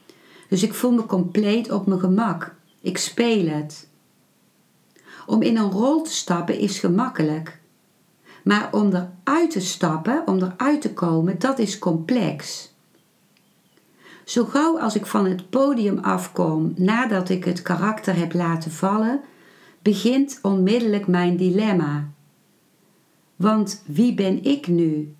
Dus 0.52 0.62
ik 0.62 0.74
voel 0.74 0.92
me 0.92 1.06
compleet 1.06 1.70
op 1.70 1.86
mijn 1.86 2.00
gemak. 2.00 2.54
Ik 2.80 2.98
speel 2.98 3.46
het. 3.46 3.88
Om 5.26 5.42
in 5.42 5.56
een 5.56 5.70
rol 5.70 6.02
te 6.02 6.12
stappen 6.12 6.58
is 6.58 6.78
gemakkelijk. 6.78 7.60
Maar 8.44 8.68
om 8.72 8.94
eruit 8.94 9.50
te 9.50 9.60
stappen, 9.60 10.22
om 10.26 10.42
eruit 10.42 10.80
te 10.80 10.92
komen, 10.92 11.38
dat 11.38 11.58
is 11.58 11.78
complex. 11.78 12.70
Zo 14.24 14.44
gauw 14.44 14.78
als 14.78 14.94
ik 14.94 15.06
van 15.06 15.26
het 15.26 15.50
podium 15.50 15.98
afkom 15.98 16.72
nadat 16.76 17.28
ik 17.28 17.44
het 17.44 17.62
karakter 17.62 18.16
heb 18.16 18.32
laten 18.32 18.70
vallen, 18.70 19.20
begint 19.82 20.38
onmiddellijk 20.42 21.06
mijn 21.06 21.36
dilemma. 21.36 22.08
Want 23.36 23.82
wie 23.86 24.14
ben 24.14 24.44
ik 24.44 24.66
nu? 24.66 25.14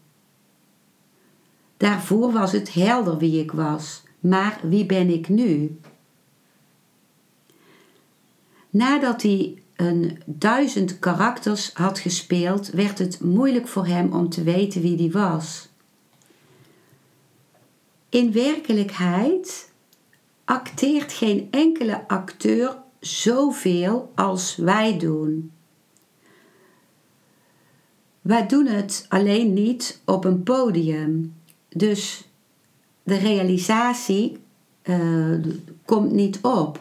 Daarvoor 1.77 2.33
was 2.33 2.53
het 2.53 2.75
helder 2.75 3.19
wie 3.19 3.41
ik 3.41 3.53
was, 3.53 4.03
maar 4.23 4.61
wie 4.63 4.87
ben 4.87 5.09
ik 5.09 5.29
nu? 5.29 5.79
Nadat 8.71 9.23
hij 9.23 9.63
een 9.77 10.23
duizend 10.25 10.99
karakters 10.99 11.73
had 11.73 11.99
gespeeld, 11.99 12.69
werd 12.69 12.99
het 12.99 13.21
moeilijk 13.21 13.69
voor 13.69 13.87
hem 13.87 14.13
om 14.13 14.29
te 14.29 14.43
weten 14.43 14.81
wie 14.81 14.97
die 14.97 15.13
was. 15.13 15.69
In 18.09 18.33
werkelijkheid 18.33 19.73
acteert 20.45 21.13
geen 21.13 21.49
enkele 21.51 22.09
acteur 22.09 22.77
zoveel 23.01 24.13
als 24.15 24.57
wij 24.57 24.99
doen. 24.99 25.53
Wij 28.21 28.47
doen 28.47 28.67
het 28.67 29.07
alleen 29.09 29.53
niet 29.53 30.01
op 30.05 30.25
een 30.25 30.43
podium. 30.43 31.35
Dus 31.69 32.29
de 33.03 33.17
realisatie 33.17 34.39
uh, 34.83 35.45
komt 35.85 36.13
niet 36.13 36.41
op. 36.41 36.81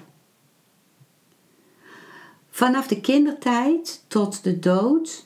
Vanaf 2.49 2.87
de 2.87 3.01
kindertijd 3.01 4.03
tot 4.07 4.43
de 4.43 4.59
dood 4.59 5.25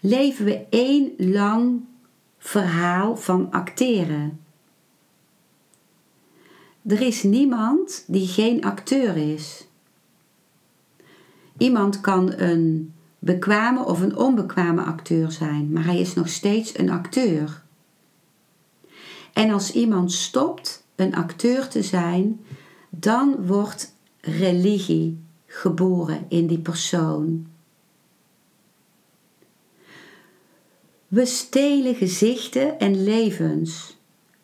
leven 0.00 0.44
we 0.44 0.66
één 0.70 1.12
lang 1.16 1.80
verhaal 2.38 3.16
van 3.16 3.50
acteren. 3.50 4.40
Er 6.86 7.00
is 7.00 7.22
niemand 7.22 8.04
die 8.06 8.26
geen 8.26 8.64
acteur 8.64 9.16
is. 9.16 9.66
Iemand 11.58 12.00
kan 12.00 12.32
een 12.32 12.92
bekwame 13.18 13.84
of 13.84 14.00
een 14.00 14.16
onbekwame 14.16 14.82
acteur 14.82 15.32
zijn, 15.32 15.72
maar 15.72 15.84
hij 15.84 16.00
is 16.00 16.14
nog 16.14 16.28
steeds 16.28 16.78
een 16.78 16.90
acteur. 16.90 17.62
En 19.38 19.50
als 19.50 19.72
iemand 19.72 20.12
stopt 20.12 20.84
een 20.96 21.14
acteur 21.14 21.68
te 21.68 21.82
zijn, 21.82 22.44
dan 22.90 23.46
wordt 23.46 23.94
religie 24.20 25.18
geboren 25.46 26.24
in 26.28 26.46
die 26.46 26.58
persoon. 26.58 27.46
We 31.08 31.26
stelen 31.26 31.94
gezichten 31.94 32.78
en 32.78 33.04
levens. 33.04 33.98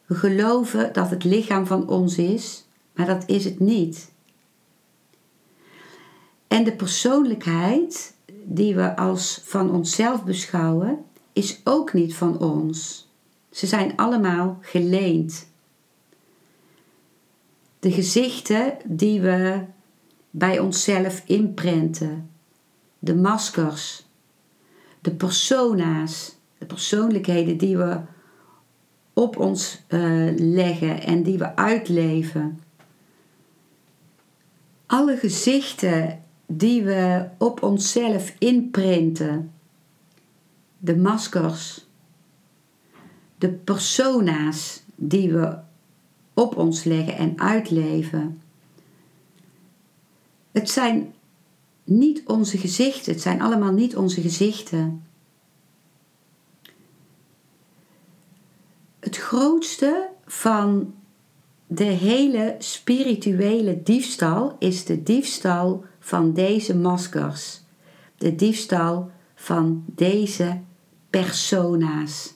We 0.06 0.14
geloven 0.14 0.92
dat 0.92 1.10
het 1.10 1.24
lichaam 1.24 1.66
van 1.66 1.88
ons 1.88 2.18
is, 2.18 2.64
maar 2.92 3.06
dat 3.06 3.22
is 3.26 3.44
het 3.44 3.60
niet. 3.60 4.12
En 6.48 6.64
de 6.64 6.76
persoonlijkheid 6.76 8.14
die 8.44 8.74
we 8.74 8.96
als 8.96 9.40
van 9.44 9.70
onszelf 9.70 10.24
beschouwen, 10.24 11.04
is 11.32 11.60
ook 11.64 11.92
niet 11.92 12.14
van 12.14 12.38
ons. 12.38 13.03
Ze 13.54 13.66
zijn 13.66 13.96
allemaal 13.96 14.58
geleend. 14.60 15.46
De 17.78 17.92
gezichten 17.92 18.76
die 18.84 19.20
we 19.20 19.64
bij 20.30 20.58
onszelf 20.58 21.22
inprenten, 21.26 22.30
de 22.98 23.14
maskers, 23.14 24.06
de 25.00 25.10
persona's, 25.10 26.36
de 26.58 26.66
persoonlijkheden 26.66 27.56
die 27.56 27.76
we 27.76 28.00
op 29.12 29.38
ons 29.38 29.82
uh, 29.88 30.32
leggen 30.36 31.02
en 31.02 31.22
die 31.22 31.38
we 31.38 31.56
uitleven. 31.56 32.60
Alle 34.86 35.16
gezichten 35.16 36.22
die 36.46 36.82
we 36.82 37.28
op 37.38 37.62
onszelf 37.62 38.34
inprinten, 38.38 39.52
de 40.78 40.96
maskers, 40.96 41.86
de 43.44 43.50
persona's 43.50 44.82
die 44.94 45.32
we 45.32 45.56
op 46.34 46.56
ons 46.56 46.84
leggen 46.84 47.16
en 47.16 47.40
uitleven. 47.40 48.42
Het 50.52 50.70
zijn 50.70 51.14
niet 51.84 52.22
onze 52.26 52.58
gezichten, 52.58 53.12
het 53.12 53.22
zijn 53.22 53.40
allemaal 53.40 53.72
niet 53.72 53.96
onze 53.96 54.20
gezichten. 54.20 55.04
Het 59.00 59.16
grootste 59.16 60.08
van 60.26 60.94
de 61.66 61.84
hele 61.84 62.56
spirituele 62.58 63.82
diefstal 63.82 64.56
is 64.58 64.84
de 64.84 65.02
diefstal 65.02 65.84
van 65.98 66.32
deze 66.32 66.76
maskers, 66.76 67.60
de 68.16 68.34
diefstal 68.34 69.10
van 69.34 69.84
deze 69.86 70.60
persona's. 71.10 72.33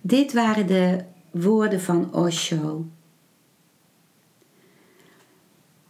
Dit 0.00 0.32
waren 0.32 0.66
de 0.66 1.04
woorden 1.30 1.80
van 1.80 2.14
Osho. 2.14 2.86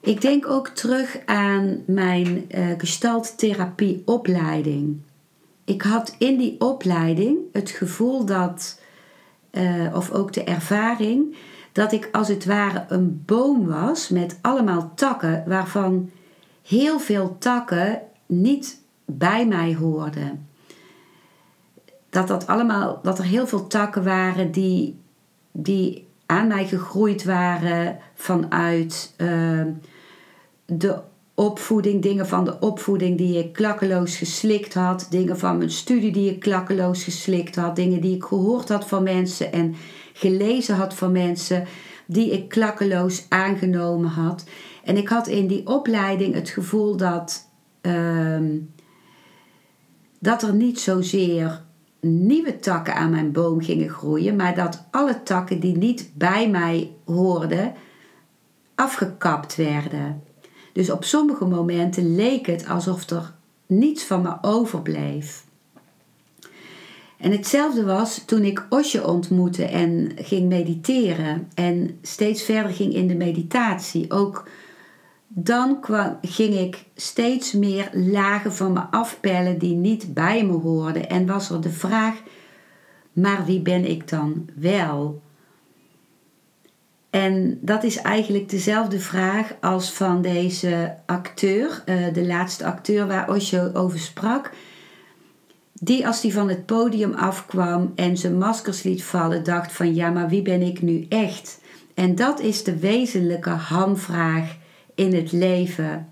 Ik 0.00 0.20
denk 0.20 0.46
ook 0.46 0.68
terug 0.68 1.18
aan 1.24 1.82
mijn 1.86 2.46
uh, 2.54 2.66
gestalttherapie-opleiding. 2.78 5.00
Ik 5.64 5.82
had 5.82 6.14
in 6.18 6.38
die 6.38 6.60
opleiding 6.60 7.38
het 7.52 7.70
gevoel 7.70 8.24
dat, 8.24 8.80
uh, 9.50 9.94
of 9.94 10.10
ook 10.10 10.32
de 10.32 10.44
ervaring, 10.44 11.36
dat 11.72 11.92
ik 11.92 12.08
als 12.12 12.28
het 12.28 12.44
ware 12.44 12.84
een 12.88 13.22
boom 13.26 13.66
was 13.66 14.08
met 14.08 14.38
allemaal 14.40 14.92
takken, 14.94 15.44
waarvan 15.46 16.10
heel 16.62 17.00
veel 17.00 17.36
takken 17.38 18.00
niet 18.26 18.82
bij 19.04 19.46
mij 19.46 19.74
hoorden. 19.74 20.47
Dat, 22.10 22.28
dat, 22.28 22.46
allemaal, 22.46 23.00
dat 23.02 23.18
er 23.18 23.24
heel 23.24 23.46
veel 23.46 23.66
takken 23.66 24.04
waren 24.04 24.52
die, 24.52 24.98
die 25.52 26.06
aan 26.26 26.46
mij 26.46 26.66
gegroeid 26.66 27.24
waren 27.24 27.98
vanuit 28.14 29.14
uh, 29.16 29.62
de 30.66 31.00
opvoeding, 31.34 32.02
dingen 32.02 32.26
van 32.26 32.44
de 32.44 32.58
opvoeding 32.60 33.18
die 33.18 33.38
ik 33.38 33.52
klakkeloos 33.52 34.16
geslikt 34.16 34.74
had, 34.74 35.06
dingen 35.10 35.38
van 35.38 35.58
mijn 35.58 35.70
studie 35.70 36.12
die 36.12 36.30
ik 36.30 36.40
klakkeloos 36.40 37.04
geslikt 37.04 37.56
had, 37.56 37.76
dingen 37.76 38.00
die 38.00 38.16
ik 38.16 38.24
gehoord 38.24 38.68
had 38.68 38.88
van 38.88 39.02
mensen 39.02 39.52
en 39.52 39.74
gelezen 40.12 40.76
had 40.76 40.94
van 40.94 41.12
mensen 41.12 41.66
die 42.06 42.30
ik 42.30 42.48
klakkeloos 42.48 43.26
aangenomen 43.28 44.10
had. 44.10 44.44
En 44.84 44.96
ik 44.96 45.08
had 45.08 45.26
in 45.26 45.46
die 45.46 45.66
opleiding 45.66 46.34
het 46.34 46.48
gevoel 46.48 46.96
dat, 46.96 47.48
uh, 47.82 48.40
dat 50.18 50.42
er 50.42 50.54
niet 50.54 50.80
zozeer 50.80 51.66
nieuwe 52.00 52.58
takken 52.58 52.94
aan 52.94 53.10
mijn 53.10 53.32
boom 53.32 53.62
gingen 53.62 53.88
groeien, 53.88 54.36
maar 54.36 54.54
dat 54.54 54.84
alle 54.90 55.22
takken 55.22 55.60
die 55.60 55.76
niet 55.76 56.10
bij 56.14 56.50
mij 56.50 56.92
hoorden, 57.04 57.74
afgekapt 58.74 59.56
werden. 59.56 60.22
Dus 60.72 60.90
op 60.90 61.04
sommige 61.04 61.44
momenten 61.44 62.14
leek 62.14 62.46
het 62.46 62.68
alsof 62.68 63.10
er 63.10 63.32
niets 63.66 64.04
van 64.04 64.22
me 64.22 64.36
overbleef. 64.40 65.46
En 67.18 67.30
hetzelfde 67.30 67.84
was 67.84 68.22
toen 68.26 68.42
ik 68.42 68.66
Osje 68.68 69.06
ontmoette 69.06 69.64
en 69.64 70.12
ging 70.16 70.48
mediteren 70.48 71.48
en 71.54 71.98
steeds 72.02 72.42
verder 72.42 72.72
ging 72.72 72.94
in 72.94 73.08
de 73.08 73.14
meditatie. 73.14 74.10
Ook 74.10 74.48
dan 75.28 75.78
ging 76.22 76.54
ik 76.54 76.84
steeds 76.94 77.52
meer 77.52 77.90
lagen 77.92 78.54
van 78.54 78.72
me 78.72 78.80
afpellen 78.80 79.58
die 79.58 79.74
niet 79.74 80.14
bij 80.14 80.44
me 80.44 80.52
hoorden. 80.52 81.08
En 81.08 81.26
was 81.26 81.50
er 81.50 81.60
de 81.60 81.70
vraag: 81.70 82.22
maar 83.12 83.44
wie 83.44 83.60
ben 83.60 83.84
ik 83.84 84.08
dan 84.08 84.48
wel? 84.54 85.22
En 87.10 87.58
dat 87.60 87.84
is 87.84 87.96
eigenlijk 87.96 88.48
dezelfde 88.48 89.00
vraag 89.00 89.54
als 89.60 89.92
van 89.92 90.22
deze 90.22 90.94
acteur, 91.06 91.82
eh, 91.84 91.96
de 92.12 92.26
laatste 92.26 92.64
acteur 92.64 93.06
waar 93.06 93.30
Osho 93.30 93.70
over 93.72 93.98
sprak. 93.98 94.50
Die 95.72 96.06
als 96.06 96.20
die 96.20 96.32
van 96.32 96.48
het 96.48 96.66
podium 96.66 97.14
afkwam 97.14 97.92
en 97.94 98.16
zijn 98.16 98.38
maskers 98.38 98.82
liet 98.82 99.04
vallen, 99.04 99.44
dacht 99.44 99.72
van 99.72 99.94
ja, 99.94 100.10
maar 100.10 100.28
wie 100.28 100.42
ben 100.42 100.62
ik 100.62 100.82
nu 100.82 101.06
echt? 101.08 101.60
En 101.94 102.14
dat 102.14 102.40
is 102.40 102.64
de 102.64 102.78
wezenlijke 102.78 103.50
hamvraag 103.50 104.56
in 104.98 105.14
het 105.14 105.32
leven. 105.32 106.08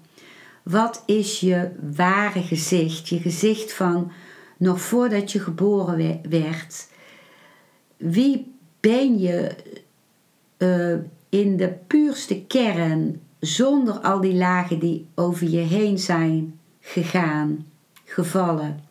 Wat 0.63 1.03
is 1.07 1.41
je 1.41 1.71
ware 1.95 2.43
gezicht? 2.43 3.09
Je 3.09 3.21
gezicht 3.21 3.73
van 3.73 4.13
nog 4.57 4.81
voordat 4.81 5.33
je 5.33 5.41
geboren 5.41 6.21
werd. 6.29 6.89
Wie 7.97 8.53
ben 8.81 9.19
je 9.19 9.57
uh, 10.59 10.97
in 11.29 11.57
de 11.57 11.69
puurste 11.87 12.45
kern, 12.45 13.21
zonder 13.41 13.95
al 13.95 14.21
die 14.21 14.35
lagen 14.35 14.79
die 14.79 15.07
over 15.15 15.49
je 15.49 15.57
heen 15.57 15.99
zijn 15.99 16.59
gegaan, 16.81 17.67
gevallen? 18.05 18.85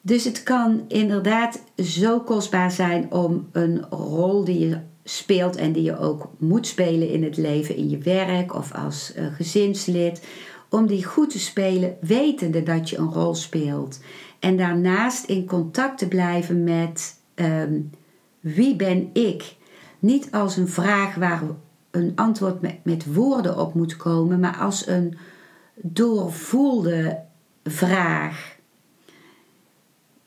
Dus 0.00 0.24
het 0.24 0.42
kan 0.42 0.84
inderdaad 0.88 1.62
zo 1.76 2.20
kostbaar 2.20 2.70
zijn 2.70 3.12
om 3.12 3.48
een 3.52 3.84
rol 3.90 4.44
die 4.44 4.68
je 4.68 4.78
speelt 5.08 5.56
en 5.56 5.72
die 5.72 5.82
je 5.82 5.98
ook 5.98 6.30
moet 6.38 6.66
spelen 6.66 7.10
in 7.10 7.24
het 7.24 7.36
leven, 7.36 7.76
in 7.76 7.90
je 7.90 7.98
werk 7.98 8.54
of 8.54 8.72
als 8.72 9.12
uh, 9.16 9.26
gezinslid, 9.34 10.26
om 10.70 10.86
die 10.86 11.04
goed 11.04 11.30
te 11.30 11.38
spelen, 11.38 11.96
wetende 12.00 12.62
dat 12.62 12.90
je 12.90 12.96
een 12.96 13.12
rol 13.12 13.34
speelt. 13.34 14.00
En 14.38 14.56
daarnaast 14.56 15.24
in 15.24 15.46
contact 15.46 15.98
te 15.98 16.08
blijven 16.08 16.64
met 16.64 17.20
um, 17.34 17.90
wie 18.40 18.76
ben 18.76 19.10
ik? 19.12 19.56
Niet 19.98 20.30
als 20.30 20.56
een 20.56 20.68
vraag 20.68 21.14
waar 21.14 21.42
een 21.90 22.12
antwoord 22.14 22.60
met, 22.60 22.76
met 22.82 23.14
woorden 23.14 23.58
op 23.58 23.74
moet 23.74 23.96
komen, 23.96 24.40
maar 24.40 24.56
als 24.56 24.86
een 24.86 25.18
doorvoelde 25.74 27.18
vraag. 27.64 28.56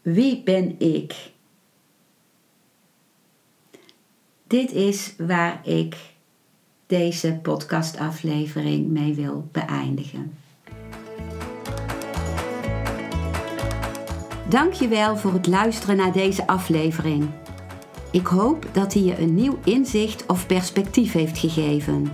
Wie 0.02 0.44
ben 0.44 0.80
ik? 0.80 1.31
Dit 4.52 4.72
is 4.72 5.14
waar 5.18 5.68
ik 5.68 5.96
deze 6.88 7.40
podcastaflevering 7.42 8.88
mee 8.88 9.14
wil 9.14 9.48
beëindigen. 9.52 10.34
Dankjewel 14.50 15.18
voor 15.18 15.34
het 15.34 15.48
luisteren 15.48 15.98
naar 15.98 16.12
deze 16.12 16.48
aflevering. 16.48 17.30
Ik 18.12 18.26
hoop 18.26 18.68
dat 18.72 18.94
hij 18.94 19.04
je 19.04 19.20
een 19.20 19.36
nieuw 19.36 19.58
inzicht 19.64 20.26
of 20.26 20.48
perspectief 20.48 21.12
heeft 21.12 21.38
gegeven. 21.38 22.12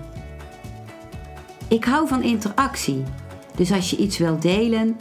Ik 1.68 1.86
hou 1.86 2.08
van 2.08 2.24
interactie, 2.24 3.04
dus 3.56 3.72
als 3.72 3.90
je 3.90 3.98
iets 3.98 4.18
wilt 4.18 4.42
delen, 4.42 4.98